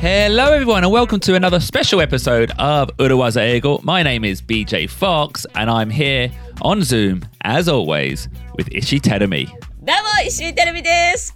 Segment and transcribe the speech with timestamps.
[0.00, 3.80] Hello, everyone, and welcome to another special episode of Urawaza Ego.
[3.82, 6.30] My name is BJ Fox, and I'm here
[6.62, 9.48] on Zoom, as always, with Ishi Terumi.
[9.88, 11.34] どうも石井てるみです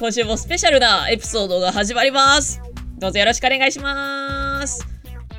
[0.00, 2.60] 今週もスペシャルなエピソードが始まります
[2.98, 4.84] どうぞよろしくお願いします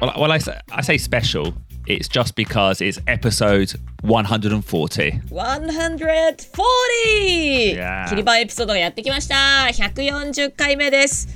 [0.02, 1.54] Well, well I, say, I say special,
[1.88, 5.22] it's just because it's episode 140.
[5.30, 7.76] 140!
[7.76, 8.05] Yeah.
[8.09, 11.27] 切り板エピソードがやってきました140回目です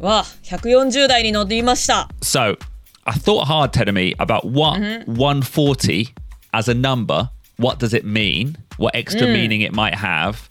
[0.00, 2.56] わあ140代に乗っていました So,
[3.04, 6.08] I thought hard, Terumi, about what 140
[6.52, 8.56] as a number, what does it mean?
[8.76, 10.48] What extra meaning it might have?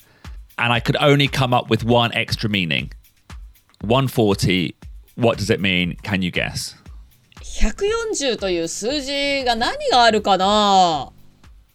[0.57, 2.91] And I could only come up with one extra meaning.
[3.81, 4.75] 140,
[5.15, 5.95] what does it mean?
[6.03, 6.75] Can you guess?
[7.60, 11.10] 140という数字が何があるかな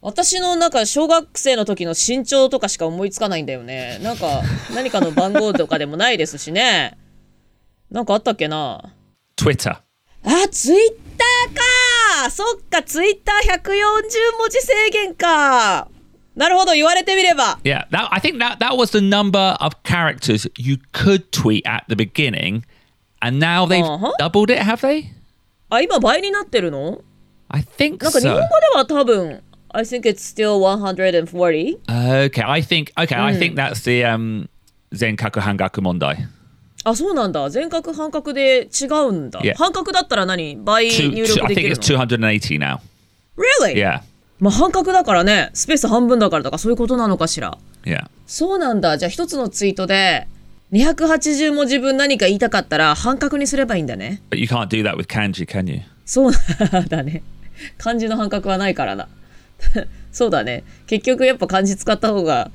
[0.01, 4.41] 私のなんか小学生の時の身長とかしか思いつかないんだよねなんか
[4.73, 6.97] 何かの番号とかでもないですしね
[7.91, 8.81] なんかあったっけな
[9.35, 9.81] Twitter.
[10.23, 10.77] あツイッ
[11.17, 13.61] ターかそっかツイッター140
[14.39, 15.87] 文字制限か
[16.35, 21.83] なるほど言われてみれば Yeah, that, I think that, that was the number of characters you could tweet at
[21.87, 22.63] the beginning.
[23.21, 24.13] And now they've Uh-huh.
[24.19, 25.11] doubled it, have they?
[25.69, 27.01] あ、今倍になってるの
[27.49, 34.47] ?I なんか日本語では多分、I think it's still 140.Okay, I think, okay,、うん、I think that's the、um,
[34.91, 36.27] 全角半角問題。
[36.83, 37.49] あ、そうなんだ。
[37.49, 39.41] 全角半角で違うんだ。
[39.41, 39.55] Yeah.
[39.55, 40.55] 半角だったら何？
[40.55, 42.79] 倍入力できるの？I think it's 280 now.
[43.35, 43.75] Really?
[43.75, 44.01] Yeah.
[44.39, 47.57] まあ半角だからね、スペース半分だからとかそういうことなのかしら。
[47.83, 48.07] Yeah.
[48.25, 48.97] そうなんだ。
[48.97, 50.27] じゃあ一つのツイートで、
[50.69, 54.21] 二百八十文字分何か言いたかったら半角にすればいいんだね。
[54.29, 54.37] But
[56.05, 56.31] そう
[56.89, 57.23] だね。
[57.77, 59.07] 漢字の半角はないからな。
[60.11, 60.63] そうだね。
[60.87, 62.51] 結局やっぱ漢字使った方が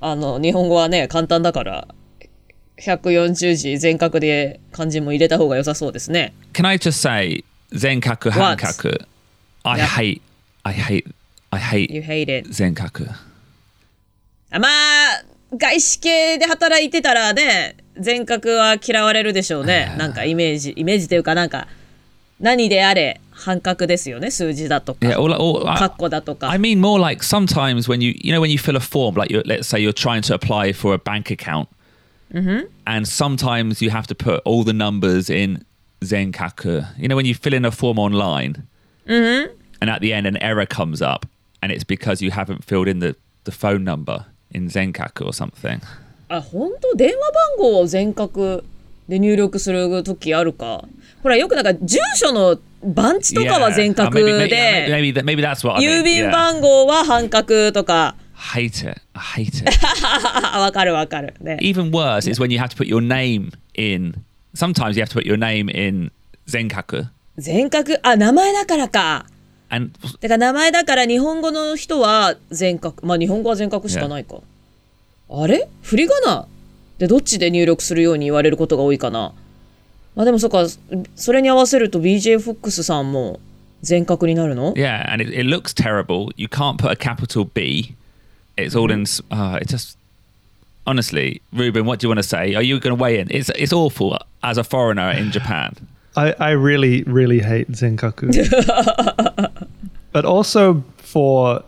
[0.00, 1.86] あの日本語はね簡単だから
[2.76, 6.32] 百四十字全角で漢字も入れた方が良さそうですね。
[6.52, 8.88] Can I just say 全角半角
[9.62, 9.80] What?
[9.80, 10.20] S はい hate,
[10.64, 11.04] I hate,
[11.50, 12.52] I hate, you hate it.
[12.52, 13.06] 全角。
[14.50, 21.68] あまあ外資系で働いてたらね全角は嫌われるでしょうねなんかイメージイメージというかなんか
[22.40, 28.50] 何であれ半角ですよね数字だとか Yeah, or, or I, カッコだとか I mean more like sometimes when you you know when
[28.50, 31.30] you fill a form like you let's say you're trying to apply for a bank
[31.30, 31.68] account
[32.86, 35.62] and sometimes you have to put all the numbers in
[36.02, 38.66] zenkaku you know when you fill in a form online
[39.06, 41.26] and at the end an error comes up
[41.62, 43.14] and it's because you haven't filled in the
[43.44, 45.78] the phone number in zenkaku or something
[46.28, 48.62] あ本当電話番号を全角
[49.08, 50.84] で入力する時あるか
[51.22, 54.48] ほらよくなんか住所の番地とかは全 Uh, 角で
[55.80, 59.70] 郵便.番号は半角とか hate it I hate it
[60.52, 64.14] あわかるわかるね even worse is when you have to put your name in
[64.54, 66.10] sometimes you have to put your name in
[66.48, 67.06] zenkaku
[67.38, 69.26] 全角あ名前だからか
[69.72, 69.90] and
[70.20, 74.36] だから名前だから日本語の人は全角まあ日本語は全角しかないか、
[75.30, 76.46] あれ振り仮名
[76.98, 79.32] でどっちで入力するように言われることが多いかな
[80.14, 80.66] まあでもそっか
[81.16, 83.40] それに合わせると BJFOX さんも
[83.80, 86.30] 全角になるの Yeah, and it, it looks terrible.
[86.36, 87.94] You can't put a capital B.
[88.56, 89.02] It's all in.
[89.02, 89.96] s- Uh, it just
[90.86, 92.54] honestly, Ruben, what do you want to say?
[92.54, 93.28] Are you going to weigh in?
[93.30, 95.74] It's it's awful as a foreigner in Japan.
[96.14, 98.28] I, I really, really hate Zenkaku.
[100.11, 101.63] but also for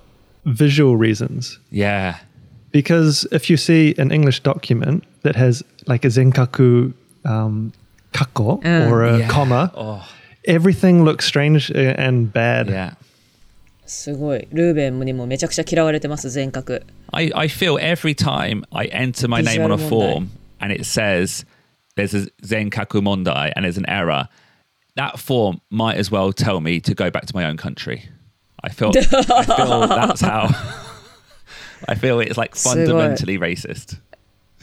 [0.46, 1.60] visual reasons.
[1.72, 2.18] Yeah,
[2.72, 6.94] Because if you see an English document that has like a Zenkaku
[7.26, 7.74] um,
[8.14, 9.28] kako or a Yeah.
[9.28, 10.06] comma, Oh.
[10.46, 12.68] everything looks strange uh, and bad.
[12.70, 12.94] yeah.
[13.86, 16.80] すごいルーベンにもめちゃくちゃ嫌われてます全角
[17.12, 20.30] I I feel every time I enter my name on a Visual form
[20.62, 21.44] and it says
[21.96, 24.30] there's a Zenkaku Mondai and there's an error,
[24.96, 28.04] that form might as well tell me to go back to my own country.
[28.65, 30.49] I feel I feel that's how.
[31.87, 34.01] I feel it's like fundamentally racist.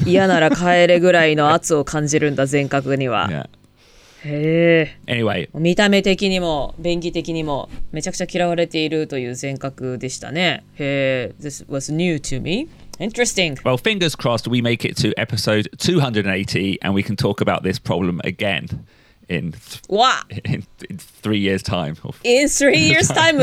[0.05, 3.49] 嫌なら帰れぐらいの圧を感じるんだ全角には、Yeah.
[4.23, 12.67] へえ Anyway, 見た目的にも便宜的にもめちゃくちゃ嫌われているという全角でしたねへえ This was new to me
[12.99, 17.63] interesting well, fingers crossed we make it to episode 280 and we can talk about
[17.63, 18.85] this problem again
[19.27, 21.95] in th- わ in, in three years' time.
[22.23, 23.37] In three years time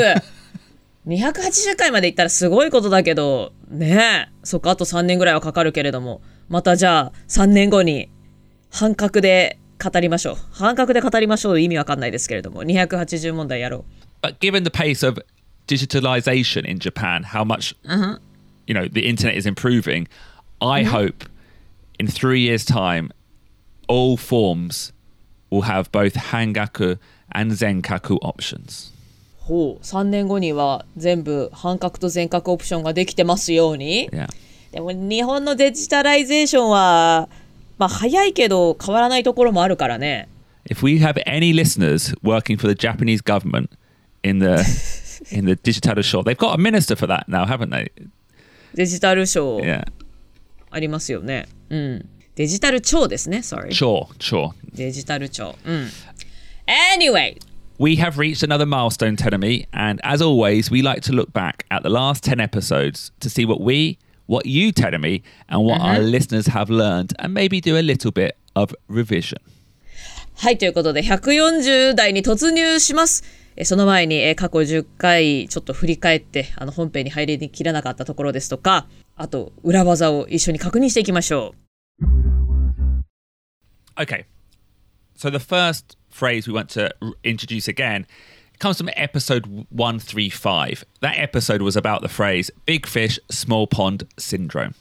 [1.09, 8.11] 280回までいったらすごいことだけどねえそっかあと3年ぐらいはかかるけれどもまたじゃあ3年後に
[8.71, 13.85] 半角で語りましょう半角で語りましょう意味わかんないですけれども280問題やろう
[14.27, 15.19] But given the pace of
[15.69, 17.75] digitalization in Japan, how much
[18.67, 20.09] you know the internet is improving,
[20.61, 21.25] I hope
[22.01, 23.11] in three years' time,
[23.87, 24.93] all forms
[25.51, 26.99] will have both hangaku
[27.33, 28.91] and zenkaku options.
[29.49, 34.29] ほう3年後には全部半角と全角オプションができてますように Yeah.
[34.73, 37.29] でも日本のデジタライゼーションは
[37.79, 40.29] まあ早いけど変わらないところもあるからね
[40.69, 43.71] If we have any listeners working for the Japanese government
[44.23, 44.57] in the
[45.35, 47.91] in the digital shop, they've got a minister for that now, haven't they?
[48.75, 49.87] デジタル省 Yeah.
[50.71, 54.51] ありますよねうんデジタル庁ですね sorry Sure, sure.
[54.75, 55.89] デジタル庁うん
[56.99, 57.37] Anyway
[57.80, 61.82] We have reached another milestone, Tenemy, and as always, we like to look back at
[61.84, 63.98] the last 10 episodes to see what we,
[64.28, 68.38] what you, Tenemy, and what our listeners have learned, and maybe do a little bit
[68.56, 69.40] of revision.
[70.36, 73.24] はい、ということで、140代に突入します。
[73.56, 81.54] えその前に、え過去10回ちょっと振り返って、あの本編に入りきらなかったところですとか、あと裏技を一緒に確認していきましょ
[83.96, 84.26] Okay.
[85.16, 86.91] So the first phrase we want to
[87.23, 88.07] introduce again
[88.59, 90.85] comes from episode 135.
[91.01, 94.71] That episode was about the phrase big fish, small pond syndrome.
[94.71, 94.75] う。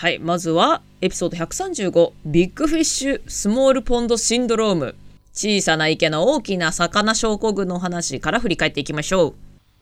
[0.00, 4.94] はい、まずはエピソード135、 Big Fish Small Pond Syndrome。
[5.32, 9.34] 小さな池の大きな魚症候群の話から振り返っていきましょう。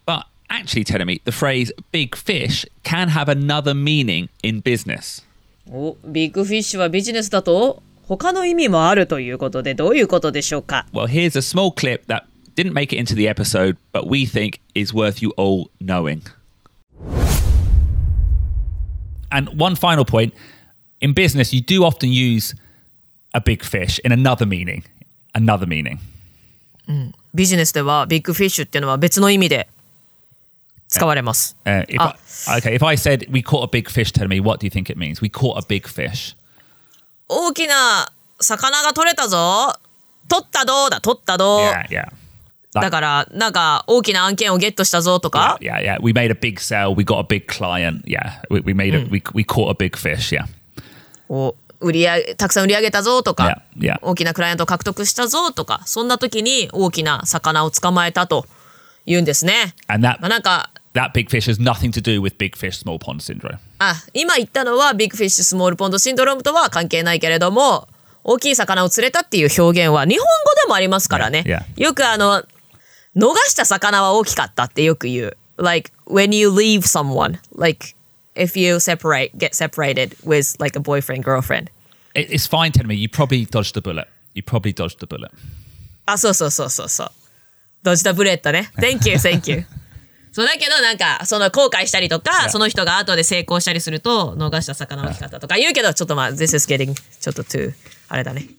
[0.07, 5.23] But actually, telling me the phrase big fish can have another meaning in business.
[5.71, 12.24] お、ビッグフィッシュはビジネスだと他の意味もあるということでどういうことでしょうか Well, here's a small clip that
[12.56, 16.22] didn't make it into the episode, but we think is worth you all knowing.
[19.32, 20.34] And one final point
[21.00, 22.54] in business, you do often use
[23.34, 24.84] a big fish in another meaning.
[25.34, 26.00] Another meaning.
[27.34, 29.70] ビジネスではビッグフィッシュっていうのは別の意味で
[30.90, 31.56] 使われます。
[31.64, 32.18] Uh, if Ah.
[32.52, 34.70] I, okay, if I said we caught a big fish, tell me what do you
[34.70, 35.22] think it means?
[35.22, 36.36] We caught a big fish.
[37.29, 39.75] 大きな魚が取れたぞ
[40.29, 41.01] 取ったどうだ？
[41.01, 42.09] 取ったどう？Yeah, yeah.
[42.73, 45.99] だからなんか大きな案件をゲットしたぞとか？Yeah, yeah.
[46.03, 46.95] We made a big sale.
[46.95, 48.03] We got a big client.
[48.05, 50.37] Yeah, we, we made a we, we caught a big fish.
[50.37, 50.45] Yeah,
[51.29, 53.99] を売り上げたくさん売り上げたぞとか？Yeah, yeah.
[54.03, 55.83] 大きなクライアントを獲得したぞとか？
[55.87, 58.47] そんな時に大きな魚を捕まえたと
[59.07, 59.75] 言うんですね。
[59.89, 63.58] and that まあ、なんか that big fish has nothing to do with big fish small pond syndrome.
[63.80, 67.88] あ今言ったのはビッグフィッシュスモールポンドシンドロームとは関係ないけれども
[68.24, 70.26] 大きい魚を釣れたっていう表現は日本語
[70.64, 71.44] でもありますからね。
[71.46, 72.44] Yeah, よくあの
[73.16, 75.38] 逃した魚は大きかったってよく言う。
[75.58, 77.96] Like when you leave someone, like
[78.36, 81.70] if you separate, get separated with like a boyfriend, girlfriend.
[82.14, 84.08] It, it's fine, telling me you probably dodged the bullet.
[84.34, 85.32] You probably dodged the bullet.
[86.06, 87.12] あ、そうそうそうそうそう。
[87.84, 88.72] ドジタブレットね。
[88.78, 89.66] Thank you, thank you.
[90.37, 97.73] そうだけどなんかその後悔したりとか.その人が後で成功したりすると逃した魚大きかったとか言うけどちょっとまあ This is getting ちょっと too
[98.11, 98.45] あれだね。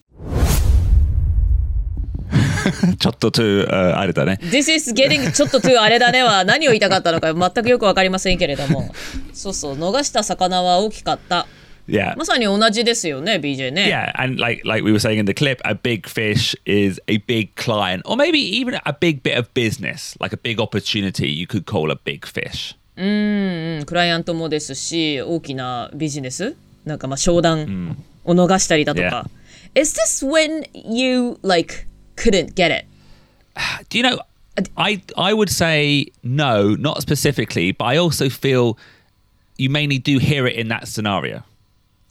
[2.98, 4.40] ちょっと to uh, あれだね。
[4.42, 8.92] This is getting ちょっと too あれだねは何を言いたかったのか全くよくわかりませんけれども。
[9.32, 11.46] そうそう逃した魚は大きかった。
[11.89, 12.17] Yeah.
[12.17, 13.87] まさに同じですよね BJ ね。
[13.87, 17.19] Yeah, and like like we were saying in the clip, a big fish is a
[17.27, 21.29] big client, or maybe even a big bit of business, like a big opportunity.
[21.29, 22.77] You could call a big fish.
[22.97, 26.55] うんクライアントもですし大きなビジネス
[26.85, 29.29] なんかまあ商談を逃したりだとか。
[29.75, 32.87] Is this when you like couldn't get it?
[33.89, 34.19] Do you know?
[34.77, 38.77] I I would say no, not specifically, but I also feel
[39.57, 41.43] you mainly do hear it in that scenario.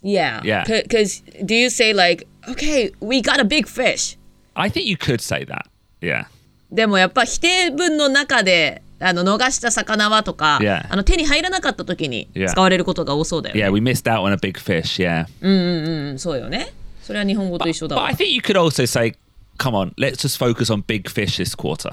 [0.03, 0.41] Yeah.
[0.45, 0.65] Yeah.
[0.65, 4.17] Because do you say like, okay, we got a big fish?
[4.55, 5.67] I think you could say that.
[6.01, 6.27] Yeah.
[6.71, 10.87] でもやっぱ否定文の中であの逃した魚はとか、Yeah.
[10.91, 13.63] あの手に入らなかった時に.使われることが多そうだよね。
[13.63, 15.03] Yeah, we missed out on a big fish.
[15.03, 15.27] Yeah.
[15.41, 16.73] うん、そうよね。
[17.03, 18.15] それは日本語と一緒だ But わ I。
[18.15, 19.15] think you could also say,
[19.59, 21.91] come on, let's just focus on big fish this quarter.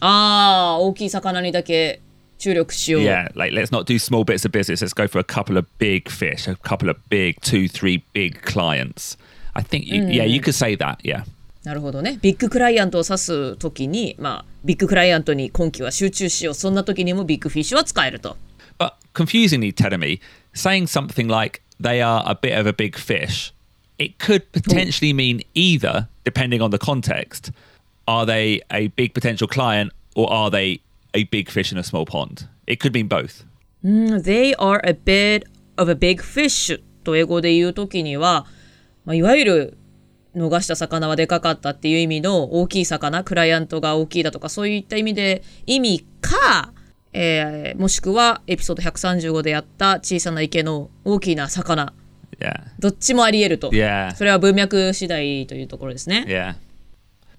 [0.00, 2.00] ああ、大きい魚にだけ
[2.37, 3.01] 注力しよう。
[3.03, 4.83] Yeah, like let's not do small bits of business.
[4.83, 8.41] Let's go for a couple of big fish, a couple of big two, three big
[8.41, 9.17] clients.
[9.53, 10.97] I think you, yeah, you could say that.
[11.03, 11.23] Yeah.
[11.63, 12.17] なるほどね。
[12.21, 16.53] ビッグクライアントを指す時に、まあ、ビッグクライアントに今期は集中しよう。
[16.55, 18.35] そんな時にもビッグフィッシュは使えると。
[18.79, 20.19] But confusingly, telling me
[20.55, 23.53] saying something like they are a bit of a big fish,
[23.99, 27.51] it could potentially mean either, depending on the context,
[28.07, 30.81] are they a big potential client or are they
[31.16, 32.48] a big fish in a small pond?
[32.66, 33.44] It could mean both.
[33.82, 35.44] They are a bit
[35.76, 38.46] of a big fish と英語で言うときには、
[39.04, 39.78] まあ、いわゆる
[40.34, 46.72] 逃した魚はでかかったっていう意味の大きい魚、クライアントが大きいだとか、そういった意味で、意味か、
[47.12, 51.94] えーもしくはエピソード135でやった小さな池の大きな魚。
[52.78, 53.70] どっちもあり得ると。
[54.16, 56.24] それは文脈次第というところですね。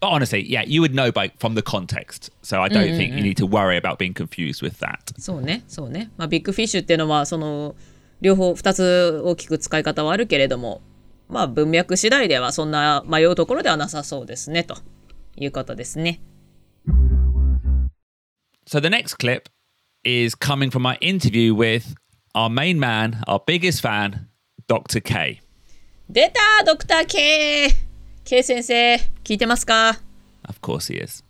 [0.01, 2.29] Honestly, yeah, you would know by from the context.
[2.43, 5.13] So I don't think you need to worry about being confused with that.
[5.19, 6.11] そうね、そうね。
[6.17, 7.75] まあ、ビッグフィッシュっていうのは、その、
[8.21, 10.81] 両方2つ大きく使い方はあるけれども、
[11.29, 14.77] まあ、文脈次第ではそんな迷うところではなさそうですね、と
[15.35, 16.21] いうことですね。
[18.67, 19.49] So the next clip
[20.03, 21.95] is coming from my interview with
[22.35, 24.27] our main man, our biggest fan,
[24.67, 25.01] Dr.
[25.01, 25.41] K.
[26.09, 27.86] 出たドクター K!
[28.27, 30.01] K 先生、聞いてますか
[30.49, 31.23] Of course he is.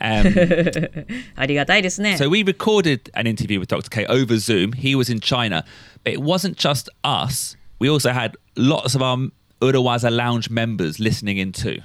[0.00, 2.14] Um, ありがたいですね。
[2.16, 3.90] so we recorded an interview with Dr.
[3.90, 4.72] K over Zoom.
[4.72, 5.64] He was in China,
[6.04, 7.56] but it wasn't just us.
[7.80, 11.82] We also had lots of our Urawaza Lounge members listening in too.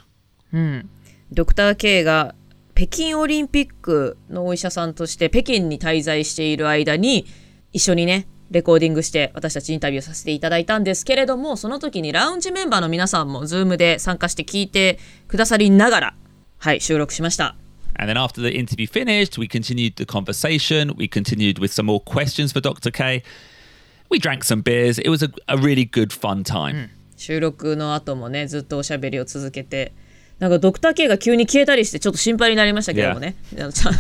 [1.32, 2.36] ドクター K が
[2.76, 7.26] 北京オリンピックのお医者さんとして北京に滞在している間に
[7.74, 16.16] 一緒にねレコーディングして私たちインタビューさせていただいたんですけれどもその時にラウンジメンバーの皆さんも Zoom で参加して聞いてくださりながら
[16.58, 17.56] はい収録しました
[17.96, 20.96] And then after the interview finished, we continued the conversation.
[20.96, 22.92] We continued with some more questions for Dr.
[22.92, 23.24] K.
[24.10, 25.00] We drank some beers.
[25.00, 26.92] It was a, a really good, fun time.
[27.18, 29.92] 収録の後もねずっとおしゃべりを続けて
[30.40, 33.94] なんかドクター K が急に消えたりしてちょっと心配になりましたけどもね、あのちゃん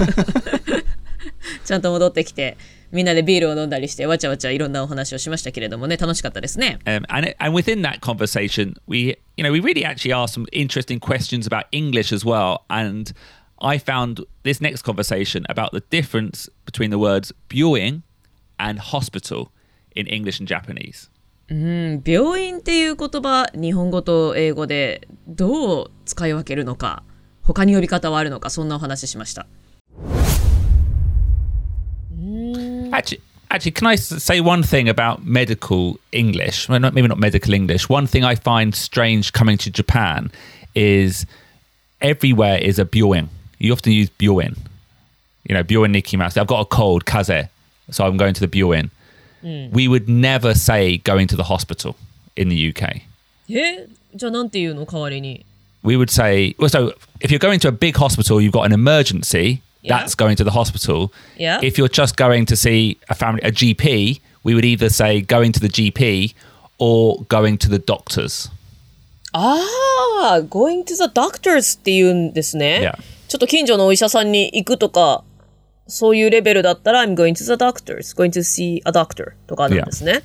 [1.66, 2.58] ちゃんと戻ってきて
[2.92, 10.46] みんなでビールを飲んだりしてわちゃわちゃいろんなお話をしましたけれどもね楽しかったですね Um, and it, and within that conversation, we you know we really actually asked some
[10.52, 12.62] interesting questions about English as well.
[12.70, 13.14] And
[13.62, 18.04] I found this next conversation about the difference between the words "buing"
[18.58, 19.50] and "hospital"
[19.96, 21.10] in English and Japanese.
[21.52, 27.04] 病院っていう言葉日本語と英語でどう使い分けるのか
[27.42, 29.48] 他に呼び方はあるのかそんなお話ししました
[33.52, 36.70] actually, can I say one thing about medical English?
[36.70, 37.90] Well, not, maybe not medical English.
[37.90, 40.32] One thing I find strange coming to Japan
[40.76, 41.26] is
[42.02, 43.30] everywhere is a byoin.
[43.58, 44.58] You often use byoin.
[45.48, 46.38] You know, byoin niki mouse.
[46.38, 47.48] I've got a cold, kaze,
[47.90, 48.90] so I'm going to the byoin.
[49.44, 49.72] Mm.
[49.72, 51.96] We would never say going to the hospital
[52.36, 53.02] in the UK.
[53.48, 53.86] Yeah.
[55.82, 58.74] We would say, well, so if you're going to a big hospital, you've got an
[58.74, 59.98] emergency, Yeah.
[59.98, 61.12] That's going to the hospital.
[61.38, 61.60] Yeah.
[61.62, 65.52] If you're just going to see a family, a GP, we would either say going
[65.54, 66.34] to the GP
[66.78, 68.52] or going to the doctors.
[69.32, 69.60] あ
[70.24, 72.98] あ going to the doctors って言うんですね Yeah.
[73.28, 75.24] ちょっと近所のお医者さんに行くとか
[75.86, 80.24] そういうレベルだったら I'm going to the doctors going to see a doctor とかなんですね、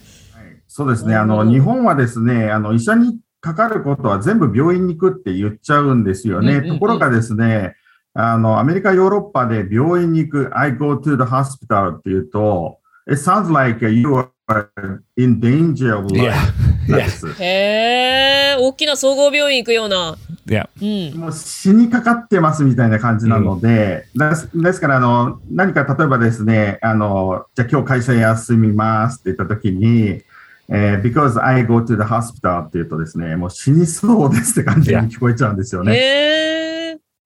[0.77, 1.15] そうですね。
[1.15, 6.63] あの、日本はですね、あの、医者にかかることは全部病院に行くって言っちゃうんですよね。
[6.63, 7.77] ところがですね、
[8.15, 14.09] あの、アメリカ、ヨーロッパで病院に行く、I go to the hospital って言うと、it sounds like you
[14.49, 14.69] are
[15.17, 16.35] in danger of life.
[16.35, 16.65] Yeah.
[16.89, 20.17] なんですへえ大きな総合病院行くような
[20.47, 20.69] Yeah.
[20.83, 30.21] うんもう死にかかってますみたいな感じなので、ですですからあの、何か例えばですね、あの、じゃあ今日会社休みますって言ったときに、
[30.69, 35.95] えー because I go to the hospital って言うとですね、もう死にそうですって感じに聞こえちゃうんですよね。
[35.95, 36.64] へえ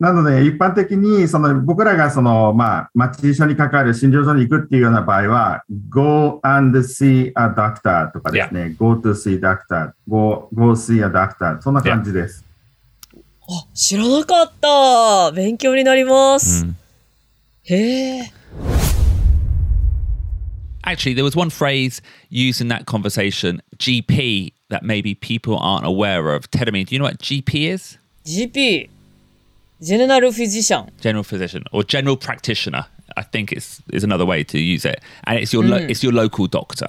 [0.00, 12.45] なので、一般的に、その、僕らがその、まあ、待ち所にかかる診療所に行くっていうような場合は、go and see a doctor とかですね、go to see doctor, go, go see a doctor そんな感じです。
[13.50, 16.75] あ知らなかった勉強になります、Mm.
[17.64, 18.33] へえ
[20.85, 22.00] Actually, there was one phrase
[22.31, 26.50] used in that conversation, GP, that maybe people aren't aware of.
[26.50, 27.99] Tedemi, do you know what GP is?
[28.25, 28.88] GP
[29.80, 32.86] ジェネラルフィジシャン General physician or general practitioner.
[33.16, 36.13] I think it's is another way to use it, and it's your lo- it's your
[36.13, 36.88] local doctor.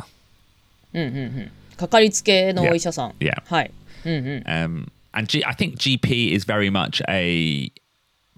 [1.77, 3.43] かかりつけのお医者さん Yeah.
[3.47, 3.71] はい、
[4.05, 7.73] うんうん、 Um, and G- I think GP is very much a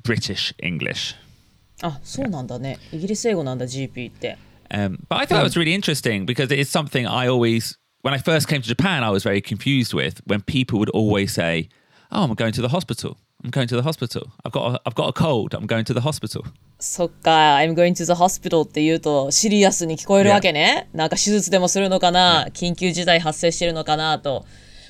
[0.02, 1.14] British English.
[1.82, 4.38] あそうなんだねイギリス英語なんだ GP って
[4.70, 8.12] Um, but I thought that was really interesting because it is something I always, when
[8.12, 11.68] I first came to Japan, I was very confused with when people would always say,
[12.10, 13.16] "Oh, I'm going to the hospital.
[13.43, 14.27] I'm going to the hospital.
[14.43, 15.55] I've got a, I've got a cold.
[15.55, 16.43] I'm going to the hospital."
[16.79, 17.55] そっか。
[17.57, 20.89] I'm going to the hospital って言うとシリアスに聞こえるわけね。
[20.93, 22.47] なんか手術でもするのかな？
[22.53, 24.45] 緊急事態発生してるのかなと。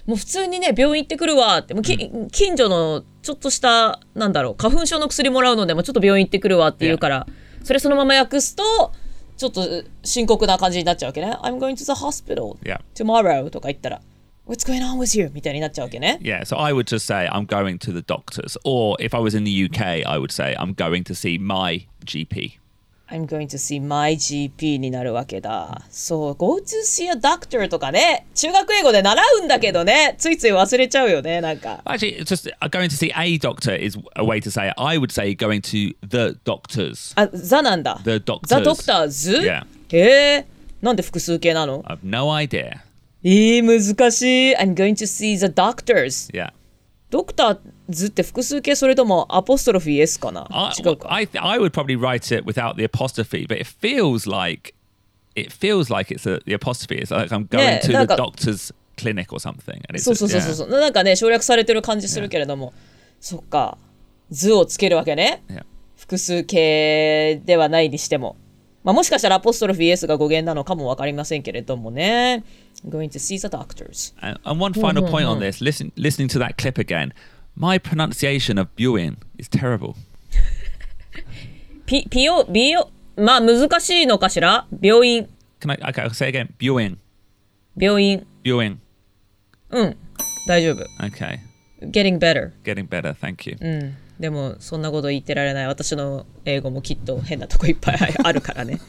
[0.06, 1.74] もう普通にね病院行ってくるわって。
[1.74, 1.98] もうき、
[2.32, 7.28] 近所のちょっとしたなんだろう花粉症の薬もらうのでもちょっと病院行ってくるわって言うから。
[7.64, 8.92] それそのまま訳すと
[9.38, 11.32] ちょっと深刻な感じになっちゃうわけね。
[11.44, 12.58] I'm going to the hospital
[12.96, 14.02] tomorrow とか言ったら
[14.48, 15.30] What's going on with you?
[15.34, 16.20] みたいになっちゃうわけね。
[16.22, 18.58] Yeah, so I would just say I'm going to the doctors.
[18.64, 21.88] Or if I was in the UK, I would say I'm going to see my
[22.06, 22.58] GP.
[23.12, 25.82] I'm going to see my GP になるわけだ。
[25.90, 31.82] そう、go to see a doctor とかね、中学英語で習うんだけどね、ついつい忘れちゃうよね、なんか。
[31.84, 34.74] Actually, just uh, going to see a doctor is a way to say it.
[34.78, 37.14] I would say going to the doctors.
[37.16, 38.00] あ、ザなんだ。
[38.06, 38.48] The doctors.
[38.48, 39.66] ザドクターズ Yeah.
[39.90, 40.46] へえ、
[40.82, 42.80] なんで複数形なの I've no idea.
[43.24, 44.56] えー、難しい。
[44.56, 46.32] I'm going to see the doctors.
[46.34, 46.52] Yeah.
[47.10, 47.60] ドクター
[47.90, 51.14] ズって複数形それともアポストロフィー S かな I, 違うか。
[51.14, 54.74] I, I would probably write it without the apostrophe, but it feels like
[55.36, 57.02] it feels like it's a, the apostrophe.
[57.02, 59.82] It's like I'm going Yeah, to the doctor's clinic or something.
[59.90, 60.70] And it's そうそうそうそうそう。
[60.70, 62.74] なんかね、省略されてる感じするけれども、
[63.20, 63.78] そっか。
[64.30, 65.44] 図をつけるわけね。
[65.50, 65.66] Yeah.
[65.98, 68.38] 複数形ではないにしても。
[68.84, 72.44] まあ、もしかしたらアポストロフィー S が語源なのかもわかりませんけれどもね。
[72.89, 74.13] going to see the doctors.
[74.21, 77.13] And, and one final point on this: listen, listening to that clip again.
[77.55, 79.97] My pronunciation of Buin is terrible.
[81.87, 85.29] ピ、ピオ、ビオ、まあ難しいのかしら病院、
[85.61, 85.77] Can I?
[85.93, 86.53] Okay, I'll say it again.
[86.59, 86.99] Buin,
[87.77, 88.27] 病院。
[88.45, 88.79] Buin.
[89.71, 89.97] うん、
[90.47, 90.85] 大丈夫。
[91.01, 91.39] Okay,
[91.93, 92.53] getting better.
[92.65, 93.15] getting better.
[93.15, 93.57] Thank you.
[93.61, 93.97] うん。
[94.20, 95.68] でも、そんなこと言ってられない。
[95.68, 98.80] 私の英語もきっと変なとこいっぱいあるからね。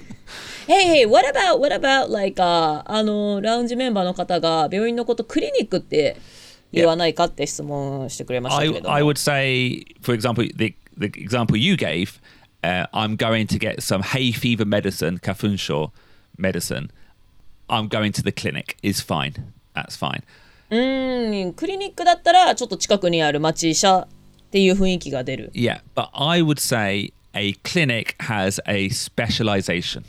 [0.66, 6.16] hey, hey, what about, what about, like, uh, あの、ラウンジメンバーの方が病院のことクリニックって
[6.72, 8.94] 言わないかって質問してくれました I けれども。
[8.94, 12.20] I would say, for example, the the example you gave.
[12.62, 15.90] Uh, I'm going to get some hay fever medicine, kafunsho
[16.38, 16.90] medicine.
[17.68, 18.76] I'm going to the clinic.
[18.82, 19.52] Is fine.
[19.74, 20.22] That's fine.
[20.70, 24.06] うん、クリニックだったら、ちょっと近くにある町医者
[24.52, 25.50] っていう雰囲気が出る。
[25.54, 30.02] Yeah, but I would say a clinic has a specialization.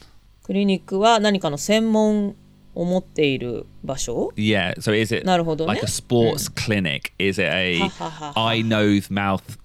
[0.44, 2.36] クリニックは何かの専門
[2.76, 4.74] を持っている場所 Yeah.
[4.82, 5.76] So is it なるほどね。
[5.76, 7.14] like a sports clinic?
[7.18, 7.90] Is it a
[8.36, 9.58] eye, nose, mouth?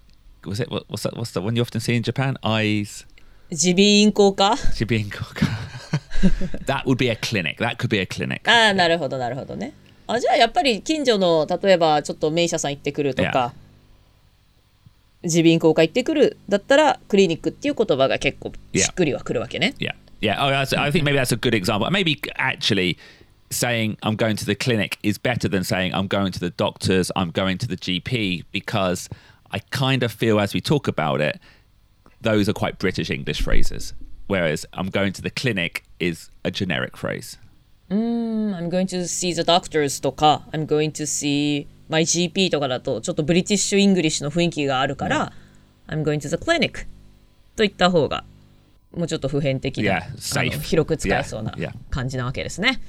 [0.45, 1.17] Was it what, what's that?
[1.17, 2.37] What's that one you often see in Japan?
[2.45, 3.05] Eyes.
[3.51, 5.45] 耳鼻咽喉科 Jibinkoka.
[6.67, 7.57] that would be a clinic.
[7.59, 8.49] That could be a clinic.
[8.49, 9.73] ああ、なるほど、なるほどね。
[10.07, 13.53] あ、じゃあやっぱり近所の、例えばちょっと名医者さん行ってくるとか、
[15.24, 19.74] 耳鼻咽喉科行ってくるだったら、クリニックっていう言葉が結構しっくりはくるわけね。
[19.80, 19.96] Yeah.
[20.22, 20.44] Yeah.
[20.44, 21.90] Oh, that's, I think maybe that's a good example.
[21.90, 22.98] Maybe actually
[23.52, 27.12] saying I'm going to the clinic is better than saying I'm going to the doctors,
[27.16, 29.10] I'm going to the GP, because
[29.52, 31.40] I kind of feel as we talk about it,
[32.22, 33.94] those are quite British English phrases.
[34.28, 37.38] Whereas I'm going to the clinic is a generic phrase.
[37.90, 45.33] I'm going to see the doctors とか、I'm going to see my GP とかだと、ちょっとブリティッシュ・イングリッシュの雰囲気があるから、
[45.89, 46.87] I'm going to the clinic
[47.57, 48.25] といった方が、
[48.95, 50.61] もうちょっと普遍的な、Yeah.
[50.61, 51.75] 広く使えそうな Yeah, yeah.
[51.91, 52.81] 感じなわけですね。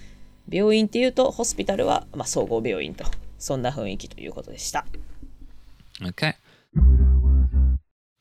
[0.49, 3.05] 病院っていうと、ホスピタルは、まあ、総合病院と、
[3.37, 4.85] そんな雰囲気ということでした。
[6.01, 6.35] Okay.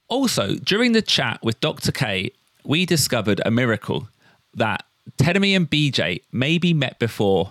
[0.09, 1.93] Also, during the chat with Dr.
[1.93, 2.33] K,
[2.65, 4.09] we discovered a miracle
[4.57, 4.85] that
[5.17, 7.51] Terumi and BJ maybe met before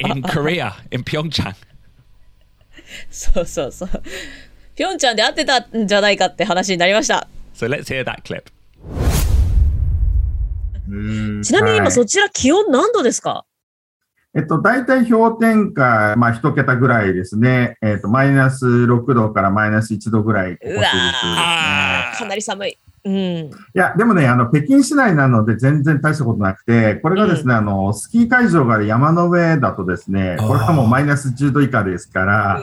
[0.00, 1.54] in Korea, in Pyeongchang.
[3.10, 3.88] そうそうそう。
[4.74, 7.28] ぴょんちゃんで会ってたんじゃないかって話になりました。
[7.54, 8.44] So let's hear that clip.
[11.42, 13.46] ちなみに今そはいちら気温何度ですか？
[14.36, 17.78] えっと、大体氷点下、まあ、一桁ぐらいですね。
[17.80, 20.90] えっと、マイナス6度からマイナス1度ぐらい、ここ数日ですね。
[22.14, 22.78] かなり寒い。
[23.04, 23.14] うん。
[23.14, 32.62] いや、でもね、あの、北京市内なので全然大したことなくて、これがですね、あの、スキー会場がある山の上だとですね、これはもうマイナス10度以下ですから、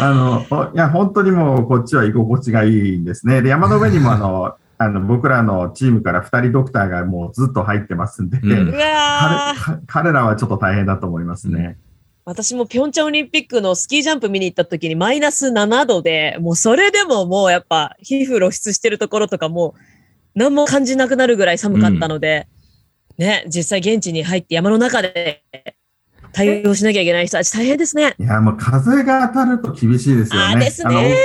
[0.00, 3.42] あの、おいや、本当にもうこっちは居心地がいいんですね。
[3.42, 8.74] で、山の上にもあの、 あの、僕らのチームから2人ドクターがもうずっと入ってますんで、うん
[9.86, 11.78] 彼らはちょっと大変だと思いますね。
[12.26, 19.80] 私もピョンチャンオリンピックのスキージャンプ見に行った時にマイナス7度で、もうそれでももうやっぱ皮膚露出してるところとかもう
[20.34, 22.48] 何も感じなくなるぐらい寒かったので、
[23.16, 25.44] ね、実際現地に入って山の中で
[26.32, 28.16] 対応しなきゃいけない人たち大変ですね。
[28.18, 30.64] いや、もう風が当たると厳しいですよね。
[30.64, 31.16] ですね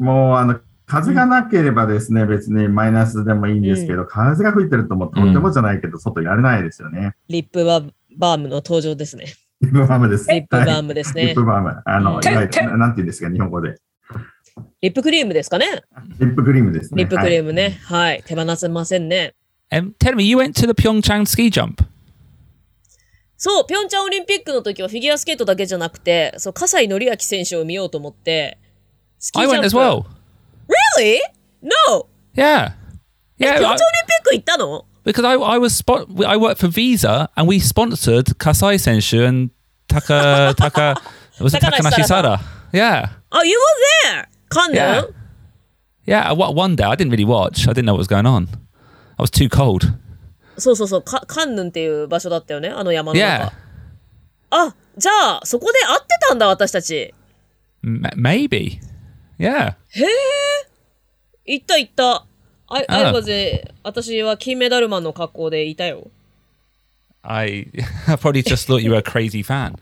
[0.00, 7.14] もう、あの、風がなければですね、別にマイナスでもいいんですけど、風が吹いてるともうとてもじゃないけど、外いられないですよね。
[7.28, 7.82] リップバ
[8.16, 9.26] バームの登場ですね。
[9.60, 10.28] リップバームです。
[10.30, 11.44] リップバーはいムですねリップ。
[11.44, 11.82] バーム。
[11.84, 13.76] あの、ていわゆる、ななんて言うんですか、日本語で。
[14.80, 15.82] リップクリームですかね。
[16.20, 17.02] リップクリームですね。
[17.04, 17.80] リップクリームはいね。
[17.84, 18.22] はい。
[18.26, 19.34] 手放せませんね。
[19.70, 21.84] Um, tell me, you went to the Pyeongchang ski jump?
[23.36, 28.58] そう、ピョンチャンオリンピックの時はフィギュアスケートだけじゃなくて、そう、葛西紀明選手を見ようと思って、
[29.18, 29.66] スキー I ジャン went プ。
[29.66, 30.04] as well.
[30.98, 31.18] Really?
[31.62, 32.06] No!
[32.34, 32.72] Yeah.
[33.40, 34.86] え、Yeah, ピョンチャンオリン I- ピック行ったの？
[35.07, 36.07] because I, I was spot.
[36.25, 39.49] I worked for Visa, and we sponsored Kasai Senshu and
[39.87, 40.95] Taka Taka
[41.39, 42.07] was it Takanashi Takanashi Sada.
[42.07, 42.41] Sada?
[42.71, 43.09] Yeah.
[43.31, 44.27] Oh, you were there!
[44.49, 45.05] カンヌ Yeah.
[46.05, 47.67] Yeah, what one day I didn't really watch.
[47.67, 48.47] I didn't know what was going on.
[49.17, 49.83] I was too cold.
[50.57, 53.25] そうそうそう、カカンヌンっていう場所だったよね、あの山の中。
[53.25, 53.51] Yeah.
[54.51, 57.13] あ、じゃあ、そこで会ってたんだ、私たち。
[57.83, 58.79] M- maybe.
[59.39, 59.75] Yeah.
[61.45, 62.25] 行った行った。
[62.68, 66.08] あい、あいはぜ、私は金メダルマンの格好でいたよ。
[67.22, 67.68] I
[68.06, 69.74] I probably just thought you were a crazy fan.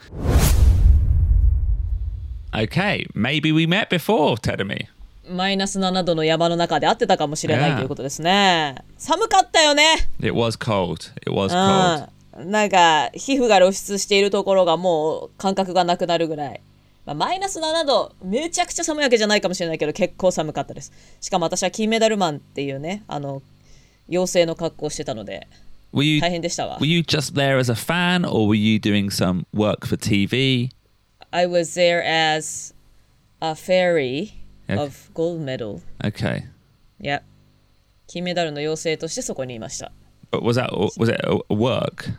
[2.53, 4.87] Okay, maybe we met before, Tedemi.
[5.29, 8.77] マイナス7度の山の中で会ってたかもしれない.ということですね。
[8.97, 10.09] 寒かったよね。
[10.21, 11.13] It was cold.
[11.23, 12.09] It was cold.
[12.39, 12.51] うん。
[12.53, 16.61] なんか、皮膚が露出しているところがもう感覚がなくなるぐらい。
[17.07, 20.93] まあ、マイナス7度、めちゃくちゃ寒いわけじゃないかもしれないけど、結構寒かったです。
[21.21, 23.43] しかも私は金メダルマンっていうね、あの、
[24.09, 25.47] 妖精の格好をしてたので、
[25.95, 26.87] you 大変でしたわ were。
[26.87, 30.71] you just there as a fan or were you doing some work for TV?
[31.31, 32.75] I was there as
[33.41, 34.33] a fairy
[34.69, 35.81] of gold medal.
[36.03, 36.45] Okay.
[37.01, 37.23] いや、
[38.07, 39.93] 金メダルの妖精としてそこにいました。
[40.33, 42.17] But was that was it a work?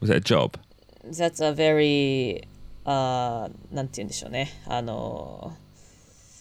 [0.00, 0.58] Was it a job?
[1.04, 2.46] That's a very,
[2.84, 4.50] あーなんて言うんでしょうね。
[4.66, 5.52] あの、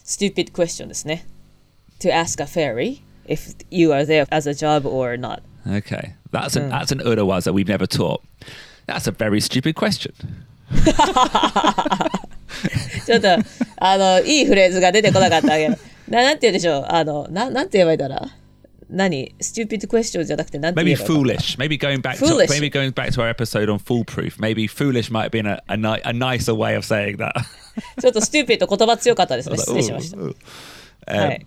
[0.06, 1.26] stupid question ですね。
[2.00, 5.42] To ask a fairy if you are there as a job or not.
[5.66, 6.16] Okay.
[6.32, 8.22] That's an that's an Urawaza we've never taught.
[8.88, 10.14] That's a very stupid question.
[13.06, 13.28] ちょっと、
[13.78, 15.78] あの、いいフレーズが出てこなかったわけど。
[16.10, 16.86] ななんて言うんでしょう。
[16.90, 18.20] あの、ななんて言えばいいんだろう。
[18.94, 21.58] 何 ?stupid question じゃなくて、なんて言 Maybe えばいいのかな foolish.
[21.58, 22.48] Maybe going back Foolish.
[22.48, 24.40] to maybe going back to our episode on foolproof.
[24.40, 27.34] Maybe foolish might have been a, a, ni- a nicer way of saying that.
[28.00, 29.56] ちょっと stupid と言葉強かったですね。
[29.56, 30.18] Was 失 like, 礼しました。
[30.18, 30.36] "Ooh, ooh."
[31.08, 31.46] はい。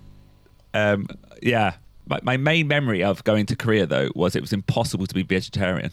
[0.73, 1.07] Um,
[1.43, 1.75] yeah.
[2.09, 5.23] My, my main memory of going to Korea though was it was impossible to be
[5.23, 5.91] vegetarian.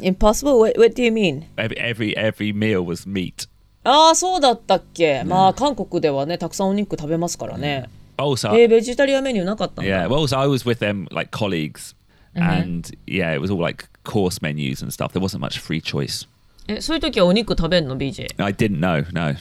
[0.00, 0.58] Impossible?
[0.58, 1.46] What, what do you mean?
[1.56, 3.46] every, every every meal was meat.
[3.82, 7.88] ああ、そうだったっけ、まあ、韓国ではね、たくさんお肉食べますからね。
[8.20, 9.90] Also, えー、ベジタリアンメニューなかったんだ。
[9.90, 10.08] yeah.
[10.08, 11.94] Well, also I was with them like colleagues,
[12.34, 15.12] and yeah, it was all like course menus and stuff.
[15.12, 16.28] There wasn't much free choice.
[16.68, 18.28] え、そういう時はお肉食べんの ?BJ。
[18.36, 19.06] I didn't know.
[19.12, 19.36] No.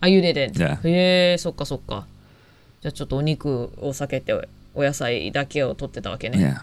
[0.00, 0.50] あ、ゆでで。
[0.50, 0.78] Yeah.
[0.86, 2.06] へえ、そっかそっか。
[2.80, 4.32] じゃあちょっとお肉を避けて、
[4.74, 6.62] お野菜だけを取ってたわけね。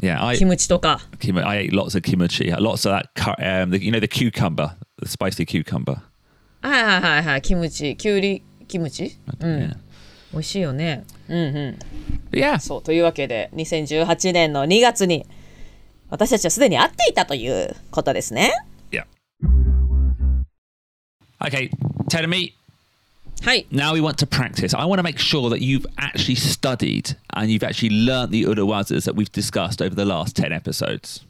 [0.00, 0.16] Yeah.
[0.18, 0.24] Yeah.
[0.24, 1.00] I キムチとか。
[1.18, 3.08] kim- I ate lots of kimchi, lots of that.
[3.38, 5.98] Um, the, you know the cucumber, the spicy cucumber.
[6.62, 7.42] はいはいはいはい。
[7.42, 9.76] キムチ、きゅうり、キムチうん。
[10.34, 11.04] 美味しいよね。
[11.28, 11.78] うんうん。
[12.32, 12.58] Yeah.
[12.58, 15.24] そう、というわけで、2018年の2月に、
[16.10, 18.52] 私たちはすでに会っていたということですね。
[18.90, 19.04] Yeah.
[21.40, 21.70] Okay,
[22.08, 22.52] Tedemi,
[23.42, 23.66] はい。
[23.70, 24.76] now we want to practice.
[24.76, 29.04] I want to make sure that you've actually studied and you've actually learnt the Urawazas
[29.04, 31.24] that we've discussed over the last 10 episodes.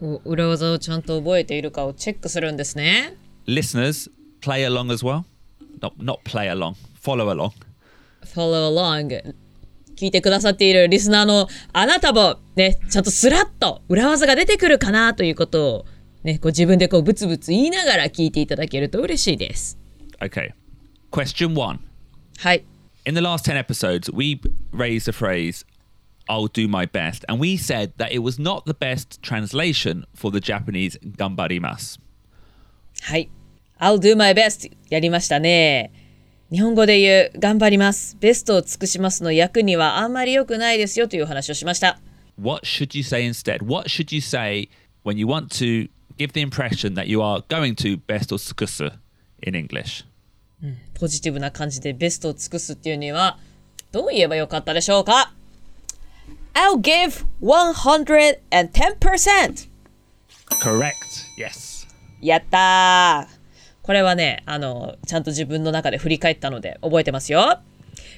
[0.00, 3.14] お裏技をちゃんと覚えているかをチェックするんですね。
[3.46, 5.24] Listeners, play along as well.
[5.80, 7.52] Not, not play along, follow along.
[8.34, 9.34] Follow along
[9.96, 15.86] 聞いてくださっているリスナーのあなたもね、ちゃんとスラッと裏技が出てくるかなということを
[16.22, 19.78] ね、こう自分でこうブツブツ言いながら聞いていただけると嬉しいです。
[20.20, 20.52] Okay,
[21.10, 21.80] question one.
[22.38, 22.64] はい。
[23.04, 24.40] In the last 10 episodes, we
[24.72, 25.64] raised the phrase,
[26.28, 27.24] I'll do my best.
[27.28, 32.00] And we said that it was not the best translation for the Japanese gambarimasu.
[33.02, 33.30] はい。
[33.80, 35.92] I'll do my best やりましたね。
[36.50, 38.16] 日本語で言う頑張ります。
[38.20, 42.00] ベストを尽くしますの役にはあんまり良くないですよという話をしました。
[42.40, 43.62] What should you say instead?
[43.62, 44.70] What should you say
[45.04, 48.90] when you want to give the impression that you are going to best or sukusu
[49.42, 50.06] in English?
[50.94, 53.36] ポジティブな感じでベストを尽くすっていうには
[53.92, 55.34] どう言えばよかったでしょうか
[56.54, 59.68] ?I'll give 110%!
[60.62, 60.94] Correct.
[61.38, 61.86] Yes.
[62.22, 63.37] やったー
[63.88, 67.58] これはね、あの、ちゃんと自分の中で振り返ったので覚えてますよ。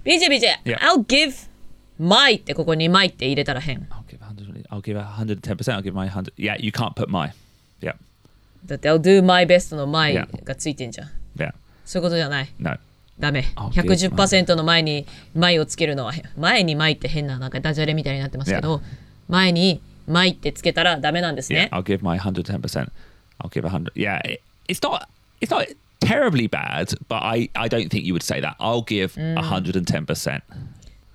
[0.05, 0.79] BJ、BJ、Yeah.
[0.79, 1.49] I'll give
[1.97, 3.87] my ってここに my って入れたら変。
[3.89, 5.77] I'll give 100, I'll give 110%.
[5.77, 6.33] I'll give my 100.
[6.37, 7.33] Yeah, you can't put my.
[7.81, 7.95] Yeah.
[8.67, 10.45] だって I'll do my best の my Yeah.
[10.45, 11.09] がついてんじゃん。
[11.37, 11.53] Yeah.
[11.85, 12.53] そういうことじゃない。
[12.59, 12.77] No.
[13.21, 13.45] ダメ。
[13.55, 15.07] I'll give 110%の前に
[15.37, 16.25] my をつけるのは変。
[16.37, 18.83] 前に my って変な、なんかダジャレみたいになってますけど、
[19.29, 21.69] 前に my ってつけたらダメなんです Yeah, ね。
[21.73, 22.91] I'll give my 110%.
[23.39, 23.93] I'll give 100.
[23.95, 25.07] Yeah, it, it's not
[25.42, 25.68] it's not
[26.00, 28.56] terribly bad, but I I don't think you would say that.
[28.60, 30.42] I'll give 110%.
[30.42, 30.42] a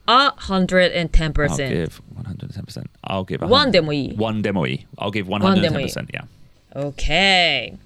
[0.09, 1.69] I'll 110%。
[1.69, 2.87] give 110%.
[3.05, 3.49] I'll give 100.
[3.49, 4.17] One でもいい。
[4.17, 4.87] One demo e.
[4.99, 5.87] I'll give 1でもいい。
[5.87, 6.07] 110%.
[6.11, 6.25] Yeah.
[6.75, 7.77] Okay.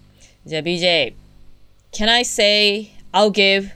[0.46, 1.14] じゃあ BJ,
[1.92, 3.70] can I say I'll give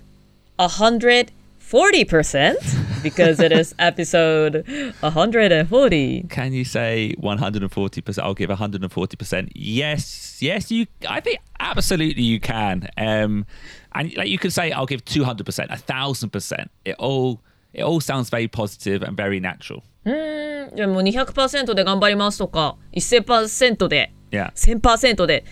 [1.73, 3.03] 140%?
[3.03, 4.65] because it is episode
[5.01, 6.27] 140.
[6.29, 8.19] Can you say 140%?
[8.19, 9.53] I'll give 140%.
[9.55, 10.87] Yes, yes, you.
[11.09, 12.89] I think absolutely you can.
[12.97, 13.47] Um,
[13.93, 16.71] and like you could say, I'll give 200%, a thousand percent.
[16.85, 17.41] It all
[17.73, 19.83] it all sounds very positive and very natural.
[20.05, 24.53] じゃあもう200%で頑張りますとか、1000%で、 Yeah.
[24.53, 25.45] 1000%で。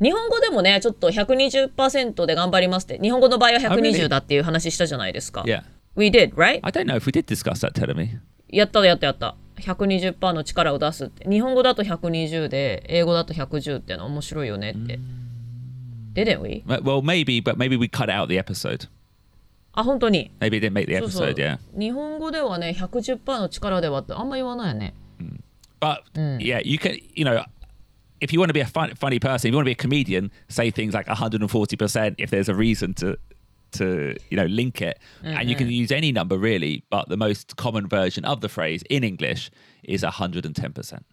[0.00, 2.98] 日本語でもね、ちょっと120%で頑張りますって。
[2.98, 3.92] 日本語の場合は Oh, really?
[3.92, 5.42] 120だっていう話したじゃないですか。
[5.42, 5.62] Yeah.
[5.94, 6.60] We did, right?
[6.62, 8.18] I don't know if we did discuss that, Telemi.
[8.48, 9.36] やったやったやった。
[9.58, 11.28] 120%の力を出すって。
[11.28, 14.98] 日本語だと120で、英語だと110ってのは面白いよねって。
[16.14, 16.64] Didn't we?
[16.66, 18.88] Well, maybe, but maybe we cut out the episode.
[19.72, 20.30] あ、本当に。
[20.40, 21.58] Maybe it didn't make the そうそう episode, yeah.
[21.78, 24.94] 日本語ではね、110%の力ではってあんま言わないよね。
[25.80, 26.02] But
[26.38, 27.44] yeah, you can, you know,
[28.21, 29.75] if you want to be a fun, funny person, if you want to be a
[29.75, 33.17] comedian, say things like 140% if there's a reason to,
[33.73, 34.99] to you know, link it.
[35.23, 38.83] And you can use any number really, but the most common version of the phrase
[38.89, 39.51] in English
[39.83, 41.03] is 110%.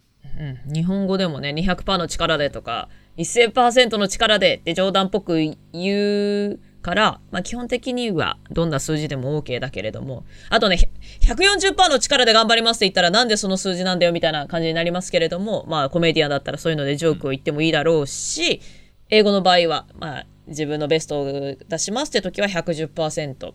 [0.72, 2.88] 日本語でもね200%の力でとか
[3.18, 5.36] 1000%の力でって冗談っぽく
[5.72, 18.61] 言う から、まあ、基本的にはどんな数字でも OK だけれどもあとね140%の力で頑張りますって言ったらなんでその数字なんだよみたいな感じになりますけれどもまあコメディアンだったらそういうのでジョークを言ってもいいだろうし
[19.09, 21.25] 英語の場合は、まあ、自分のベストを
[21.67, 23.53] 出しますって時は110%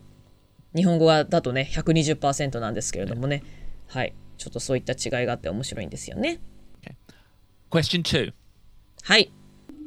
[0.75, 3.41] 日本語だとね120%なんですけれどもね
[3.87, 6.39] はいちょっとそういった違いがあって面白いんですよね
[7.71, 8.31] Question two.
[9.01, 9.31] はい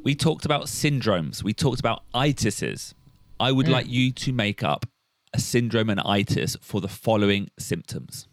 [0.03, 1.41] We talked about syndromes.
[1.43, 2.93] We talked about itises.
[3.38, 4.86] I would like you to make up
[5.34, 8.28] a syndrome and itis for the following symptoms.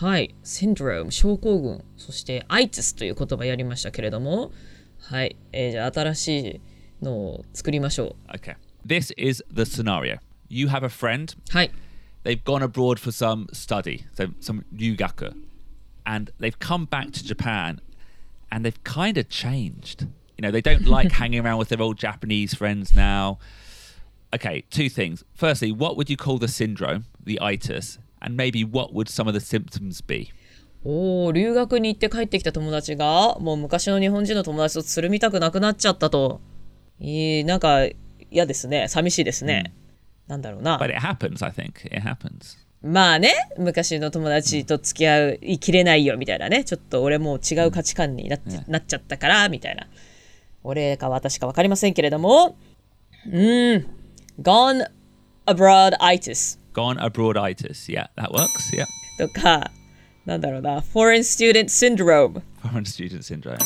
[0.00, 4.52] はい、シンドローム、症候群、そしてアイティスという言葉やりましたけれども、
[5.00, 6.60] はい、えーじゃあ新し
[7.00, 8.54] いのを作りましょ Okay.
[8.86, 10.18] This is the scenario.
[10.48, 11.36] You have a friend う。
[11.50, 11.70] はい、
[12.24, 15.34] they've gone abroad for some study, so some yugaku,
[16.04, 17.80] and they've come back to Japan,
[18.50, 20.06] and they've kind of changed.
[20.36, 23.38] You know, they don't like hanging around with their old Japanese friends now.
[24.33, 25.23] Okay, two things.
[25.35, 29.33] Firstly, what would you call the syndrome, the itis, and maybe what would some of
[29.33, 30.31] the symptoms be?
[30.83, 36.41] おお、留学に行って帰ってきた友達が、もう昔の日本人の友達とつるみたくなくなっちゃったと。
[36.99, 37.87] えー、なんか
[38.31, 38.87] 嫌ですね。
[38.87, 39.73] 寂しいですね。
[40.27, 40.85] なんだろうな But。
[40.85, 41.85] it happens, I think.
[41.85, 42.57] It happens.
[42.81, 46.63] まあね、昔の友達と付き合う、いきれないよみたいなね。
[46.63, 49.87] ちょっと俺もう違う価値観になっ,、なっちゃったから、みたいな。
[50.63, 52.57] 俺か私か分かりませんけれども。
[53.27, 54.02] うーん。
[54.40, 54.84] gone
[55.46, 57.88] abroad itis Gone abroad itis.
[57.88, 58.72] Yeah, that works.
[58.72, 58.86] Yeah.
[59.18, 59.70] とか、
[60.26, 60.80] なんだろうな。
[60.80, 63.58] foreign student syndrome, Foreign student syndrome.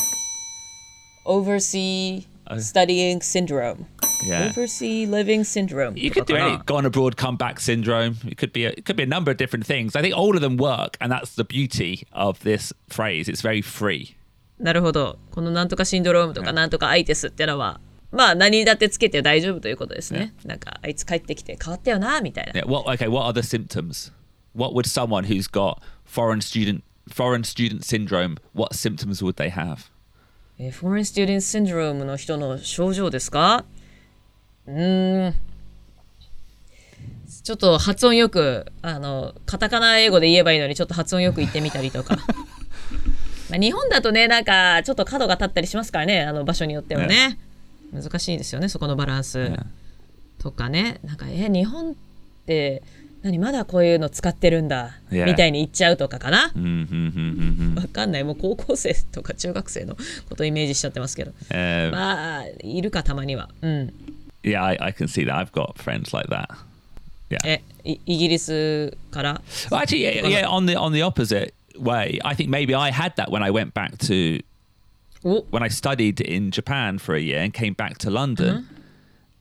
[1.25, 3.85] overseas studying syndrome,
[4.25, 4.49] Yeah.
[4.49, 5.95] overseas living syndrome.
[5.97, 8.15] You と could か do かな any gone abroad, come back syndrome.
[8.27, 9.95] It could be a, it could be a number of different things.
[9.95, 13.27] I think all of them work, and that's the beauty of this phrase.
[13.29, 14.15] It's very free.
[14.59, 15.19] なるほど。
[15.31, 17.79] このなんとかシンドロームとかなんとかアイテスってのは、
[18.10, 20.34] まあ何だってつけて大丈夫ということですね。
[20.44, 22.60] なんかあいつ帰ってきて変わったよな、みたいな。
[22.60, 22.66] Yeah.
[22.66, 22.86] What?
[22.88, 23.08] Okay.
[23.10, 24.12] What are the symptoms?
[24.54, 28.36] What would someone who's got foreign student foreign student syndrome?
[28.54, 29.90] What symptoms would they have?
[30.58, 33.64] えー、フォレンステューデンスシンドロームの人の症状ですか？
[34.66, 35.34] うーん。
[37.44, 42.16] ちょっと発音よく、あの、カタカナ英語で言えばいいのに、ちょっと発音よく言ってみたりとか。
[43.48, 47.38] まあ日本だとね、なんか、ちょっと角が立ったりしますからね、あの場所によってはね。
[47.92, 49.50] 難しいですよね、そこのバランス。
[50.38, 51.94] とかね、なんか、え、日本っ
[52.46, 52.82] て、
[53.22, 55.26] 何、まだこういうの使ってるんだ、Yeah.
[55.26, 56.52] みたいに言っちゃうとかかな。
[56.54, 57.76] Mm-hmm.
[57.76, 58.24] わかんない。
[58.24, 59.96] もう高校生とか中学生の
[60.28, 61.32] ことをイメージしちゃってますけど。
[61.50, 63.48] Um, まあ、いるか、たまには。
[63.62, 63.92] うん。
[64.44, 65.34] yeah, I, I can see that.
[65.34, 66.48] I've got friends like that.
[67.30, 67.38] Yeah.
[67.44, 69.42] え、いイギリスから。
[69.70, 70.48] Well, actually, yeah, yeah.
[70.48, 73.72] On the on the opposite way, I think maybe I had that when I went
[73.72, 74.42] back to
[75.24, 78.48] お when I studied in Japan for a year and came back to London.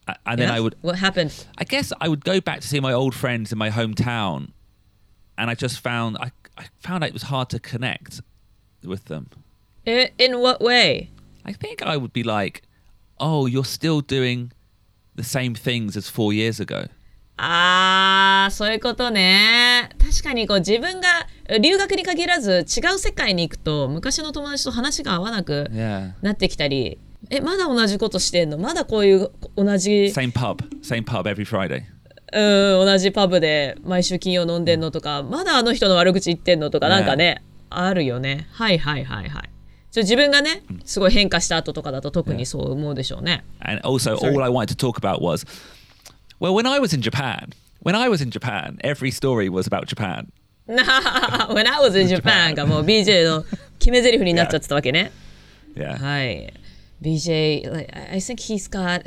[0.08, 0.14] Uh-huh.
[0.14, 0.56] A- And then Yeah?
[0.56, 1.46] I would, What happened?
[1.58, 4.52] I guess, I would go back to see my old friends in my hometown,
[5.38, 8.22] and I just found I I found it was hard to connect
[8.84, 9.30] with them.
[9.86, 11.10] In what way?
[11.46, 12.64] I think I would be like,
[13.20, 14.52] "Oh, you're still doing
[15.16, 16.88] the same things as four years ago."
[17.38, 19.90] あー、そういうことね。
[20.00, 21.08] 確かにこう自分が
[21.60, 26.14] 留学に限らず違う世界に行くと昔の友達と話が合わなく Yeah.
[26.22, 26.98] なってきたり、
[27.30, 28.58] え、まだ同じことしてんの？
[28.58, 31.84] まだこういう同じ、Same pub, same pub every Friday.
[32.34, 38.48] うん、同じパブで毎週金曜飲んでんのとか、まだあの人の悪口言ってんのとか、ねなんかね、あるよね。
[38.52, 39.50] はいはいはいはい。
[39.96, 43.44] 自分がね、すごい変化した後とかだと特にそう思うでしょうね。
[43.60, 45.48] And also, all I wanted to talk about was,
[46.41, 49.87] well, when I was in Japan, when I was in Japan, every story was about
[49.87, 50.31] Japan.
[50.67, 53.45] When I was in Japan がもう BJ の
[53.79, 55.11] 決め台詞になっちゃってたわけね。
[55.75, 55.97] Yeah.
[55.99, 56.53] はい。
[57.03, 59.05] BJ, like, I I think he's got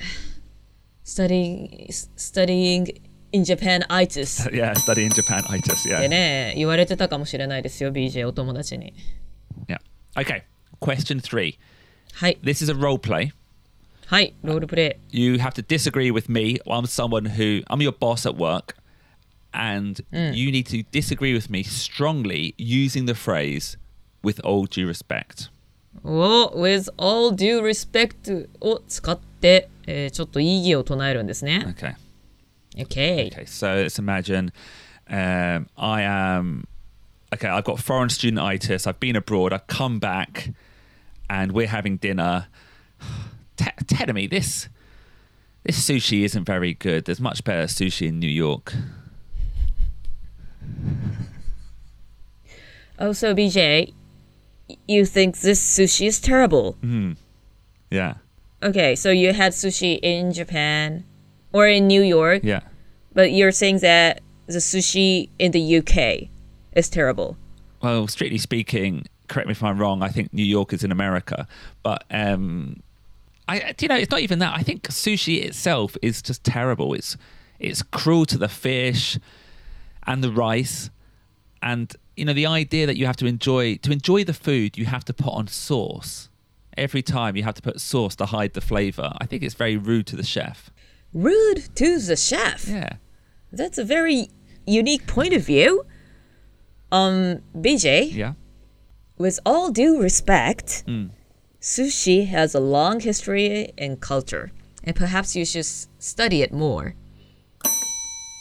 [1.06, 1.88] studying,
[2.18, 4.48] studying in Japan itis.
[4.52, 5.88] Yeah, study in Japan itis.
[5.88, 6.10] で Yeah.
[6.10, 8.94] ね、言われてたかもしれないですよ、BJ お友達に。
[9.68, 9.80] Yeah.
[10.15, 10.44] Okay.
[10.82, 11.58] Question three.
[12.13, 12.38] はい。
[12.44, 13.32] This is a role play.
[14.10, 16.60] はい、ロールプレ You have to disagree with me.
[16.65, 18.76] I'm someone who I'm your boss at work,
[19.52, 23.78] and you need to disagree with me strongly using the phrase
[24.24, 25.50] "with all due respect."
[26.04, 31.65] イを with all due respect を使って、えーちょっと意義を唱えるんですね。
[31.76, 31.96] Okay.
[32.78, 33.32] OK。
[33.32, 33.46] Okay.
[33.46, 34.52] So let's imagine
[35.10, 36.68] um, I am.
[37.34, 38.86] Okay, I've got foreign student itis.
[38.86, 39.52] I've been abroad.
[39.52, 40.54] I've come back,
[41.28, 42.48] and we're having dinner.
[43.61, 44.68] T- tell me this.
[45.64, 47.05] This sushi isn't very good.
[47.05, 48.73] There's much better sushi in New York.
[52.99, 53.92] Oh, so BJ,
[54.87, 56.77] you think this sushi is terrible?
[57.90, 58.14] Yeah.
[58.62, 61.05] Okay, so you had sushi in Japan
[61.53, 62.61] or in New York, Yeah.
[63.12, 66.29] but you're saying that the sushi in the UK
[66.75, 67.37] is terrible.
[67.83, 70.03] well, strictly speaking, correct me if I'm wrong.
[70.03, 71.46] I think New York is in America,
[71.83, 72.83] but um,
[73.53, 74.55] I, you know, it's not even that.
[74.57, 76.95] I think sushi itself is just terrible.
[76.95, 77.17] It's
[77.59, 79.19] it's cruel to the fish
[80.07, 80.91] and the rice,
[81.63, 84.87] and you know the idea that you have to enjoy to enjoy the food, you
[84.87, 86.29] have to put on sauce
[86.77, 87.37] every time.
[87.37, 89.13] You have to put sauce to hide the flavor.
[89.21, 90.71] I think it's very rude to the chef.
[91.13, 92.69] Rude to the chef.
[92.69, 92.95] Yeah.
[93.53, 94.29] That's a very
[94.67, 95.85] unique point of view.
[96.93, 98.35] Um, BJ, Yeah.
[99.19, 100.85] with all due respect,
[101.61, 104.51] sushi has a long history and culture,
[104.83, 105.66] and perhaps you should
[105.99, 106.94] study it more.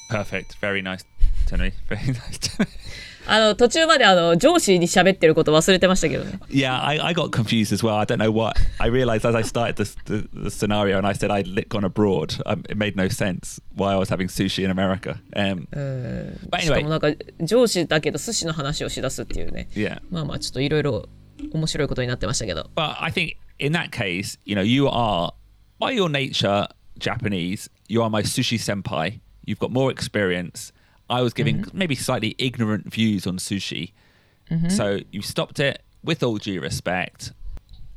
[0.09, 0.57] Perfect.
[0.59, 1.03] Very nice
[1.51, 1.71] me.
[1.87, 2.65] Very nice me.
[3.31, 6.39] あの途中まであの上司に喋ってること忘れてましたけどね。
[6.49, 7.95] Yeah, I, I got confused as well.
[7.99, 8.59] I don't know what.
[8.79, 12.41] I realized as I started this, the, the scenario and I said I'd gone abroad,
[12.47, 15.19] um, it made no sense why I was having sushi in America.
[15.35, 15.67] Um,
[16.49, 17.09] but しか anyway, もなんか
[17.41, 19.67] 上司だけど寿司の話をしだすっていうね。
[19.75, 20.01] yeah.
[20.09, 21.07] まあまあちょっといろいろ
[21.51, 22.69] 面白いことになってましたけど。
[22.75, 25.33] But I think in that case, you know, you are,
[25.79, 26.67] by your nature,
[26.99, 27.69] Japanese.
[27.87, 29.19] You are my sushi senpai.
[29.45, 30.71] You've got more experience.
[31.09, 33.93] I was giving maybe slightly ignorant views on sushi.
[34.67, 37.33] So you stopped it with all due respect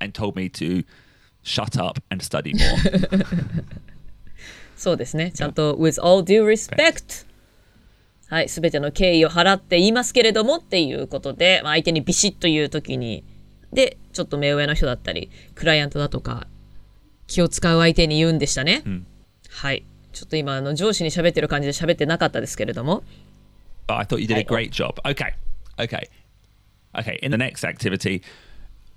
[0.00, 0.84] and told me to
[1.42, 3.26] shut up and study more.
[4.76, 5.32] そうですね。
[5.32, 7.26] ちゃんと with all due respect
[8.28, 13.24] はい、すべての敬意を払って言いますけれどもっていうことで、まあ、相手にビシッと言うときに、
[13.72, 16.46] で、ちょっと目上の人だったり、クライアントだとか、
[17.26, 18.82] 気を使う相手に言うんでしたね。
[19.48, 19.84] はい。
[20.12, 23.02] ちょっと今、あの上司に喋ってる感じで喋ってなかったですけれども、
[23.86, 24.98] but I thought you did a great job.
[25.04, 25.34] Okay,
[25.78, 26.04] okay,
[26.98, 27.18] okay.
[27.22, 28.22] In the next activity,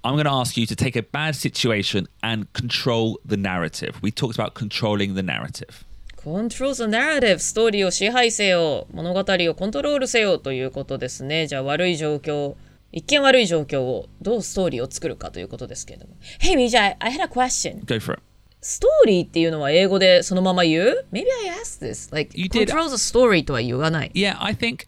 [0.04, 4.00] I'm going to ask you to take a bad situation and control the narrative.
[4.02, 5.84] We talked about controlling the narrative.
[6.18, 12.56] Control the narrative ストーリーを支配せよ物語をコントロールせよということですねじゃあ悪い状況
[12.95, 18.23] 一見悪い状況をどうストーリーを作るかということですけれども Hey BJ I, I had a question Go for it.
[18.63, 22.67] ストーリーっていうのは英語でそのまま言う Maybe I asked this like You did.
[22.69, 24.87] control the story とは言わない Yeah, I think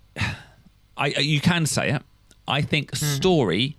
[0.96, 2.04] I you can say it.
[2.46, 3.76] I think story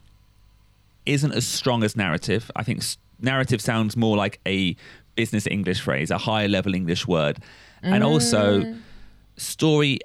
[1.06, 2.50] isn't as strong as narrative.
[2.56, 4.76] I think s- narrative sounds more like a
[5.16, 7.38] business English phrase, a higher level English word.
[7.84, 8.64] And also
[9.38, 10.00] story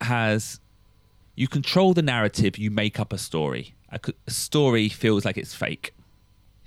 [0.00, 0.60] has
[1.35, 3.73] you control the narrative, you make up a story.
[3.91, 5.93] A, a story feels like it's fake.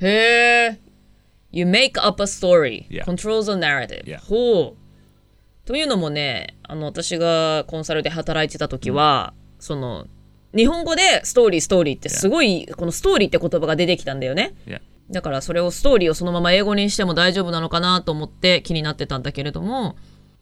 [0.01, 0.79] へえ
[1.51, 3.05] You make up a story Yeah.
[3.05, 4.21] control the narrative、Yeah.
[4.21, 10.07] ほうというのもねあの私がコンサルで働いてた時は、その
[10.55, 14.81] 日本語でストーリーストーリーってすごい、このストーリーって言葉が出てきたんだよね Yeah.
[15.11, 19.97] だからそれをストーリーをそのまま英語にしても大丈夫なのかなと思って気になってたんだけれども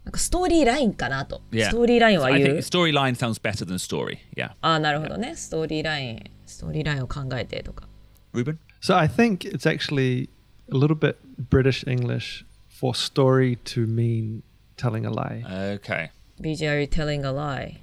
[0.06, 1.66] なんかストーリーラインかなと、 Yeah.
[1.66, 4.18] ストーリーライン So は I 言 think う storyline sounds better than story.
[4.36, 4.52] Yeah.
[4.62, 7.88] ああなるほどねストーリーラインストーリーラインを考えてとか
[8.34, 8.58] Ruben?
[8.82, 10.30] So I think it's actually
[10.72, 11.18] a little bit
[11.50, 14.42] British English for story to mean
[14.78, 15.44] telling a lie.
[15.76, 16.10] Okay.
[16.42, 17.78] BJ are you telling a lie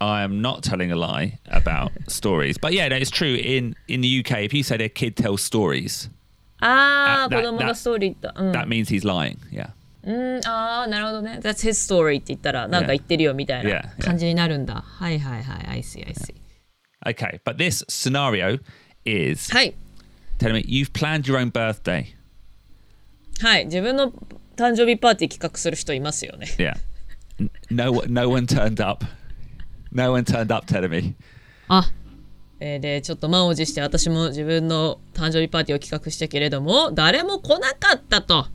[0.00, 2.56] I am not telling a lie about stories.
[2.56, 3.34] But yeah, no, it's true.
[3.34, 6.08] In in the UK, if you said a kid tells stories,
[6.60, 8.32] ああ、 that- 子供がストーリーだ。
[8.36, 8.52] うん。
[8.52, 9.38] that means he's lying.
[9.52, 9.70] Yeah.
[10.05, 11.39] うん、ああ、なるほどね。
[11.41, 14.81] That's his story って言ったら、なんか言ってるよみたいな.感じになるんだ。
[14.81, 15.67] はいはいはい。
[15.67, 16.33] I see, I see.
[17.05, 17.39] Okay.
[17.45, 18.59] But this scenario
[19.05, 19.73] is はい。
[20.39, 22.05] telling me you've planned your own birthday.
[23.41, 23.65] はい。
[23.65, 24.11] 自分の
[24.55, 26.47] 誕生日パーティー企画する人いますよね。
[26.57, 26.73] Yeah.
[27.71, 29.05] No, no one turned up.
[29.91, 31.13] No one turned up telling me.
[31.69, 31.89] あ、
[32.59, 38.47] えーで、ちょっと満を持して私も自分の誕生日パーティーを企画したけれども、誰も来なかったと。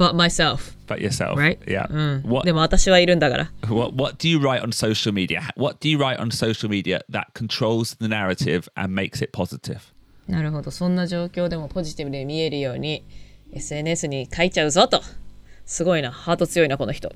[0.00, 0.10] Yeah.
[0.10, 1.36] But myself, But yourself.
[1.38, 1.58] right?
[1.66, 1.86] Yeah.
[1.90, 2.22] うん。
[2.30, 3.50] What, でも私はいるんだから。
[3.68, 5.40] what what do you write on social media?
[5.56, 9.80] What do you write on social media that controls the narrative and makes it positive?
[10.28, 10.70] なるほど。
[10.70, 13.04] そんな状況でもポジティブで見えるように
[13.52, 15.00] SNS に書いちゃうぞと。
[15.64, 16.12] すごいな。
[16.12, 17.10] ハート強いな、この人。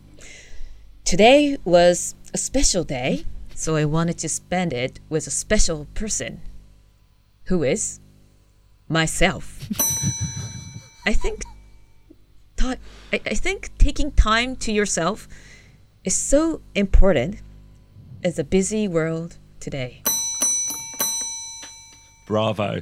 [1.04, 3.24] Today was a special day,
[3.54, 6.38] so I wanted to spend it with a special person.
[7.48, 8.00] Who is?
[8.88, 9.42] Myself.
[11.04, 11.40] I think
[12.73, 12.79] ti-
[13.11, 15.27] I, I think taking time to yourself
[16.03, 17.37] is so important
[18.23, 20.01] as a busy world today.
[22.27, 22.81] Bravo.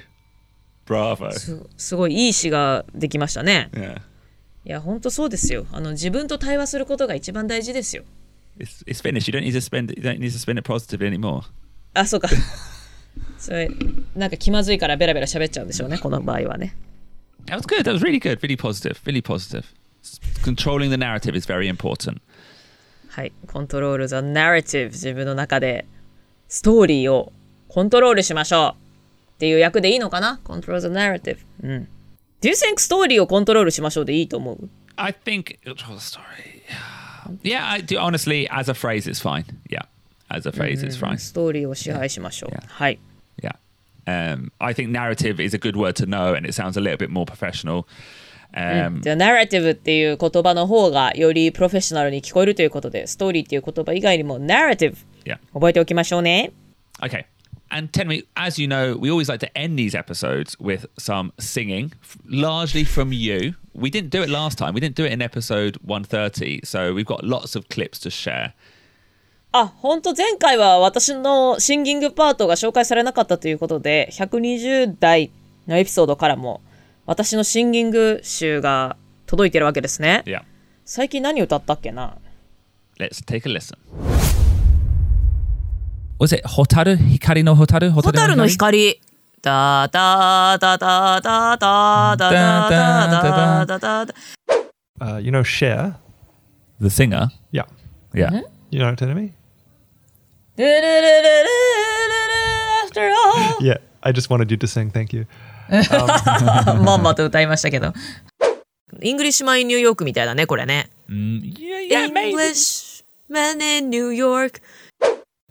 [0.85, 1.31] Bravo.
[1.31, 3.69] すすごいいい詩ができましたね。
[3.73, 4.01] Yeah.
[4.65, 5.65] いや、ほんとそうですよ。
[5.71, 8.03] あの自分と対話することが一番大事ですよ。
[8.57, 9.29] It's it's finished.
[9.31, 9.99] You don't need to spend it.
[9.99, 11.43] You don't need to spend it positively anymore.
[11.93, 12.29] あ、そうか。
[13.37, 13.69] それ、
[14.15, 16.75] なんか気まずいからベラベラ喋っちゃうんでしょうね、この場合はね。
[17.45, 17.85] That was good.
[17.85, 18.41] That was really good.
[18.41, 19.01] Really positive.
[19.05, 19.73] Really positive.
[20.43, 22.21] Controlling the narrative is very important.
[23.09, 23.31] はい。
[23.47, 25.85] コントロール the narrative 自分の中で
[26.47, 27.31] ストーリーを
[27.67, 31.37] コントロールしましょうっていう役でいいのかな ?control the narrative。
[31.63, 31.87] うん。
[32.41, 36.63] Do you think ストーリーをコントロールしましょうでいいと思う I think oh, the story.
[37.41, 37.97] Yeah, I do.
[37.97, 39.45] Honestly, as a phrase, it's fine.
[39.69, 39.83] Yeah,
[40.29, 41.17] as a phrase, it's fine.
[41.17, 42.51] ストーリーを支配しましょう。
[42.67, 42.99] はい。
[43.41, 43.55] Yeah.
[44.06, 46.96] Um, I think narrative is a good word to know, and it sounds a little
[46.96, 47.86] bit more professional.
[48.54, 55.38] Um, The narrative っていう言葉の方がよりプロフェッショナルに聞こえるということで、ストーリーっていう言葉以外にも narrative yeah.
[55.52, 56.52] 覚えておきましょうね。
[57.00, 57.26] Okay.
[57.70, 61.32] And tell me, as you know, we always like to end these episodes with some
[61.38, 63.56] singing, f- largely from you.
[63.74, 64.72] We didn't do it last time.
[64.72, 68.54] We didn't do it in episode 130, so we've got lots of clips to share.
[69.55, 75.29] あ、本当前回は私のシンギングパートが紹介されなかったということで、120代
[75.67, 76.61] のエピソードからも、
[77.05, 78.97] 私のシンギング集が
[79.27, 80.23] 届いてるわけですね。
[80.85, 82.17] 最近何歌ったっけな？
[86.17, 87.91] おせ、蛍、光の蛍。
[87.91, 89.01] 蛍の光。
[89.43, 92.17] だだだだだだ
[93.67, 94.13] だだ。
[94.99, 95.93] あ、you know share。
[96.81, 97.27] the singer?
[97.51, 97.67] Yeah.
[98.15, 98.43] Yeah.
[98.71, 99.33] You know what I me?
[102.84, 103.78] After all Yeah.
[104.02, 104.90] I just wanted you to sing.
[104.90, 105.26] Thank you.
[105.68, 107.92] ま んまと歌いましたけど。
[109.02, 110.88] イングリッシュマン・イン・ニューヨークみたいだね、これね。
[111.10, 112.30] Mm, yeah, yeah, maybe.
[112.30, 114.62] Englishman in New York.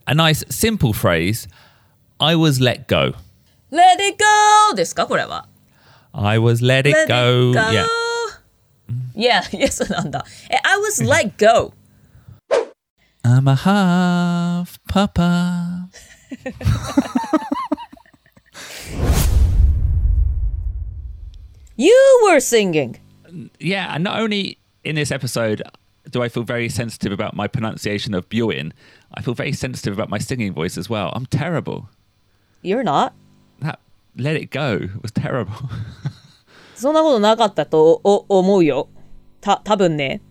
[0.05, 1.47] A nice, simple phrase.
[2.19, 3.13] I was let go.
[3.71, 4.75] Let it go!
[4.75, 5.47] ですかこれは。
[6.13, 7.51] I was let it Let go.
[7.51, 7.61] it go!
[7.71, 7.85] Yeah.
[9.15, 10.25] Yeah, yes なんだ。
[10.49, 11.73] え、I was let go.
[13.23, 15.89] I'm a half papa.
[21.75, 22.99] You were singing.
[23.59, 25.61] Yeah, and not only in this episode
[26.09, 28.73] do I feel very sensitive about my pronunciation of Bjorn,
[29.13, 31.11] I feel very sensitive about my singing voice as well.
[31.13, 31.89] I'm terrible.
[32.61, 33.13] You're not.
[33.59, 33.79] That
[34.15, 35.69] let it go was terrible.
[36.75, 38.89] そんなことなかったとお思うよ。
[39.41, 40.21] た、多分ね。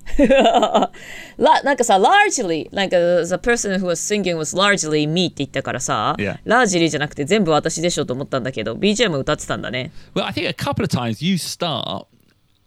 [1.38, 6.38] らなんかさ、largely, like、uh, the person who was singing was largely me って言ったからさ、 Yeah.
[6.44, 9.92] largely じゃなくて全部私でしょと思ったんだけど、BGM 歌ってたんだね。
[10.14, 12.06] well, I think a couple of times you start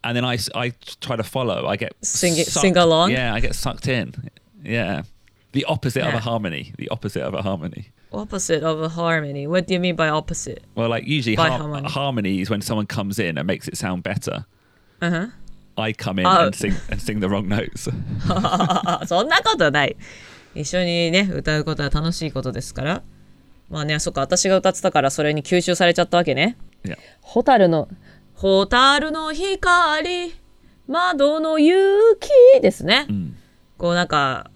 [0.02, 0.72] and then I, I
[1.02, 1.68] try to follow.
[1.68, 3.12] I get Sing it- sucked- sing along?
[3.12, 4.14] Yeah, I get sucked in.
[4.64, 5.04] Yeah.
[5.52, 6.18] The opposite of Yeah.
[6.18, 6.74] a harmony.
[6.78, 7.90] The opposite of a harmony.
[8.14, 9.46] Opposite of a harmony.
[9.48, 10.64] What do you mean by opposite?
[10.76, 11.90] Well, like usually By har- harmony.
[11.90, 14.46] harmony is when someone comes in and makes it sound better.
[15.02, 15.28] Uh-huh.
[15.77, 16.47] I come in Oh.
[16.47, 17.91] and sing and sing the wrong notes.
[18.29, 19.97] あ そんなことない。
[20.55, 23.03] 一緒にね、歌うことは楽しいことですから。
[23.71, 26.57] まあね、そっか、私が歌ってたからそれに吸収されちゃったわけね。
[26.85, 26.97] yeah.
[27.23, 27.89] ホタルの、
[28.35, 30.35] ホタルの光、
[30.87, 32.29] 窓の雪
[32.61, 33.07] ですね。
[33.79, 34.51] こうなんか、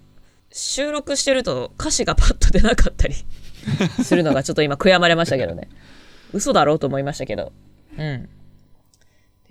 [0.52, 3.14] 収録してると歌詞がパッと出なかったり
[4.02, 5.68] するのがちょっと今悔やまれましたけどね。
[6.32, 7.52] 嘘だろうと思いましたけど。
[7.98, 8.28] うん。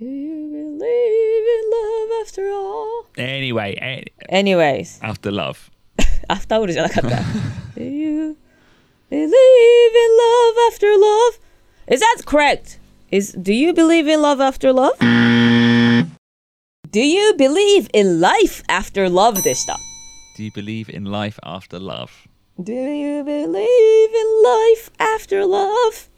[1.47, 3.05] Do you believe in love after all?
[3.17, 4.99] Anyway, a- Anyways.
[5.01, 5.55] after love.
[6.27, 7.17] アフターオールじゃなかった。
[7.77, 8.35] Do you
[9.09, 9.31] believe in love
[10.69, 11.39] after love?
[11.87, 12.79] Is that correct?
[13.11, 14.97] Is do you believe in love after love?
[16.91, 19.79] Do you believe in life after love でした。
[20.37, 22.09] Do you believe in life after love?
[22.59, 23.55] Do you believe in
[24.43, 26.09] life after love?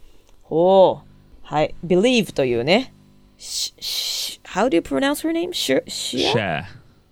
[0.42, 1.06] ほう。
[1.42, 1.74] はい。
[1.86, 2.92] believe というね。
[4.53, 5.51] How do you pronounce her name?
[5.51, 5.81] Sh-?
[5.87, 6.67] Share.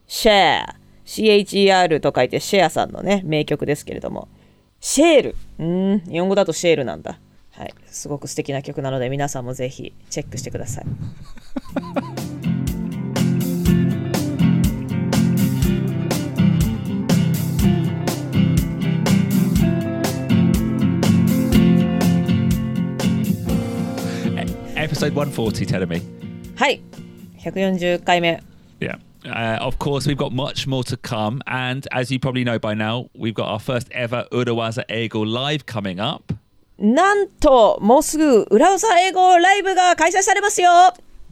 [0.07, 0.75] Share.
[1.03, 4.27] CHER と書いてシェアさんのね、名曲ですけれども。
[4.79, 5.35] シェール。
[5.57, 7.19] うーん、日本語だとシェールなんだ。
[7.51, 7.73] はい。
[7.87, 10.85] すごく素敵な曲なので皆さんもぜひチェックしてください。
[24.79, 26.18] Episode 140, telling me.
[26.59, 26.81] はい。
[27.37, 28.43] 140回目。
[28.81, 28.99] Yeah.
[29.23, 31.41] Uh, of course, we've got much more to come.
[31.47, 35.65] And as you probably know by now, we've got our first ever Urawaza Ego live
[35.65, 36.35] coming up.
[36.77, 40.69] なんと、もうすぐ裏技英語ライブが開催されますよ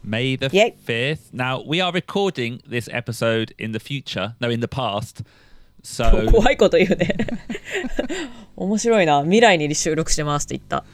[0.02, 0.74] May the Yay.
[0.86, 1.34] 5th.
[1.34, 5.26] Now, we are recording this episode in the future, no, in the past.
[5.82, 7.14] So, 怖いこと言うね。
[8.56, 9.22] 面白いな。
[9.24, 10.84] 未来に収録してますって言った。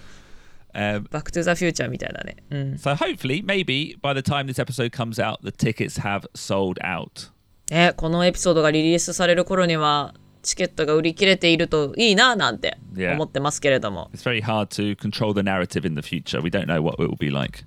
[0.75, 2.37] Um, バックトゥザフューチャーみたいだね。
[2.51, 2.73] うん。
[2.75, 7.31] so hopefully, maybe by the time this episode comes out, the tickets have sold out.
[7.71, 13.15] ね、このエピソードがリリースされる頃には、チケットが売り切れているといいななんて Yeah.
[13.15, 14.11] 思ってますけれども。
[14.15, 16.41] It's very hard to control the narrative in the future.
[16.41, 17.65] We don't know what it will be like.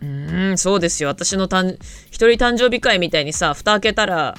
[0.00, 0.06] う
[0.52, 1.08] ん、そうですよ。
[1.08, 1.76] 私の誕
[2.10, 4.36] 一人誕生日会みたいにさ、蓋開けたら、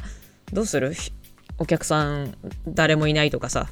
[0.54, 1.12] どうするひ
[1.58, 3.68] お客さん誰もいないとかさ。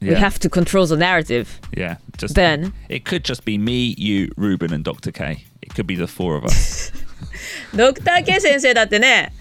[0.00, 0.18] We Yeah.
[0.18, 1.60] have to control the narrative.
[1.76, 1.96] Yeah.
[2.16, 5.12] Just Then- it could just be me, you, Ruben, and Dr.
[5.12, 5.44] K.
[5.60, 6.92] It could be the four of us.
[7.74, 9.32] ドクター K 先生だってね、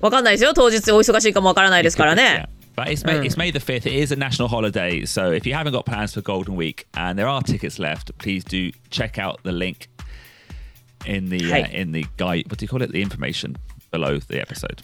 [0.00, 0.52] わかんないですよ。
[0.52, 2.46] 当日お忙しいかもわからないですからね。
[2.46, 2.48] Yeah.
[2.76, 3.86] But it's May, it's May the 5th.
[3.86, 5.06] It is a national holiday.
[5.06, 8.44] So if you haven't got plans for Golden Week and there are tickets left, please
[8.44, 9.88] do check out the link
[11.06, 11.70] in the uh, Hi.
[11.72, 12.50] in the guide.
[12.50, 12.90] What do you call it?
[12.92, 13.56] The information
[13.92, 14.82] below the episode.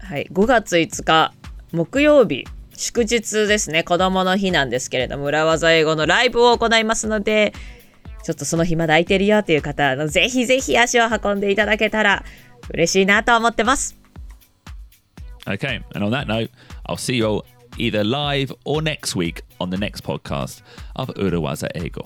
[0.00, 1.32] はい、5月5日
[1.72, 2.44] 木曜日
[2.81, 7.53] 祝日ですね子供の日なんですけれども裏技英語のライブを行いますので
[8.23, 12.25] ちょっとその日まだ空いてるよという方あのぜひぜひ足を運んでいただけたら
[12.73, 13.97] 嬉しいなと思ってます
[15.47, 15.81] Okay.
[15.95, 16.51] And on that note,
[16.87, 17.45] I'll see you all
[17.77, 20.61] either live or next week on the next podcast
[20.95, 22.05] of Urawaza Ego.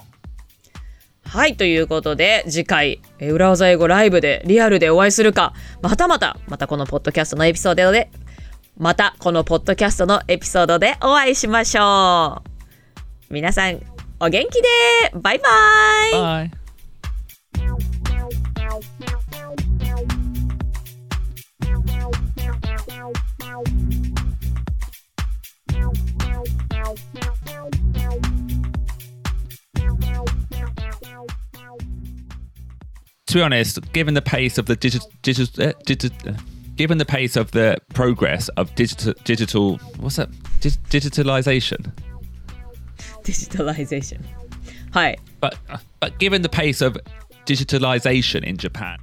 [1.25, 8.09] はいということで次回えー裏技英語ライブでリアルでお会いするかまたまたまたこのポッドキャストのエピソードで
[8.77, 12.43] またこのポッドキャストのエピソードでお会いしましょ
[13.29, 13.79] う皆さん
[14.19, 14.67] お元気で
[15.13, 15.49] バイバ
[16.43, 16.65] イ Bye.
[33.27, 36.37] to be honest, given the pace of the digital, digital, uh, digital uh,
[36.75, 40.29] given the pace of the progress of digital digital what's that?
[40.59, 41.91] Dig- digitalization.
[43.23, 44.21] Digitalization.
[44.93, 45.17] Hi.
[45.39, 46.97] But uh, but given the pace of
[47.45, 48.97] digitalization in japan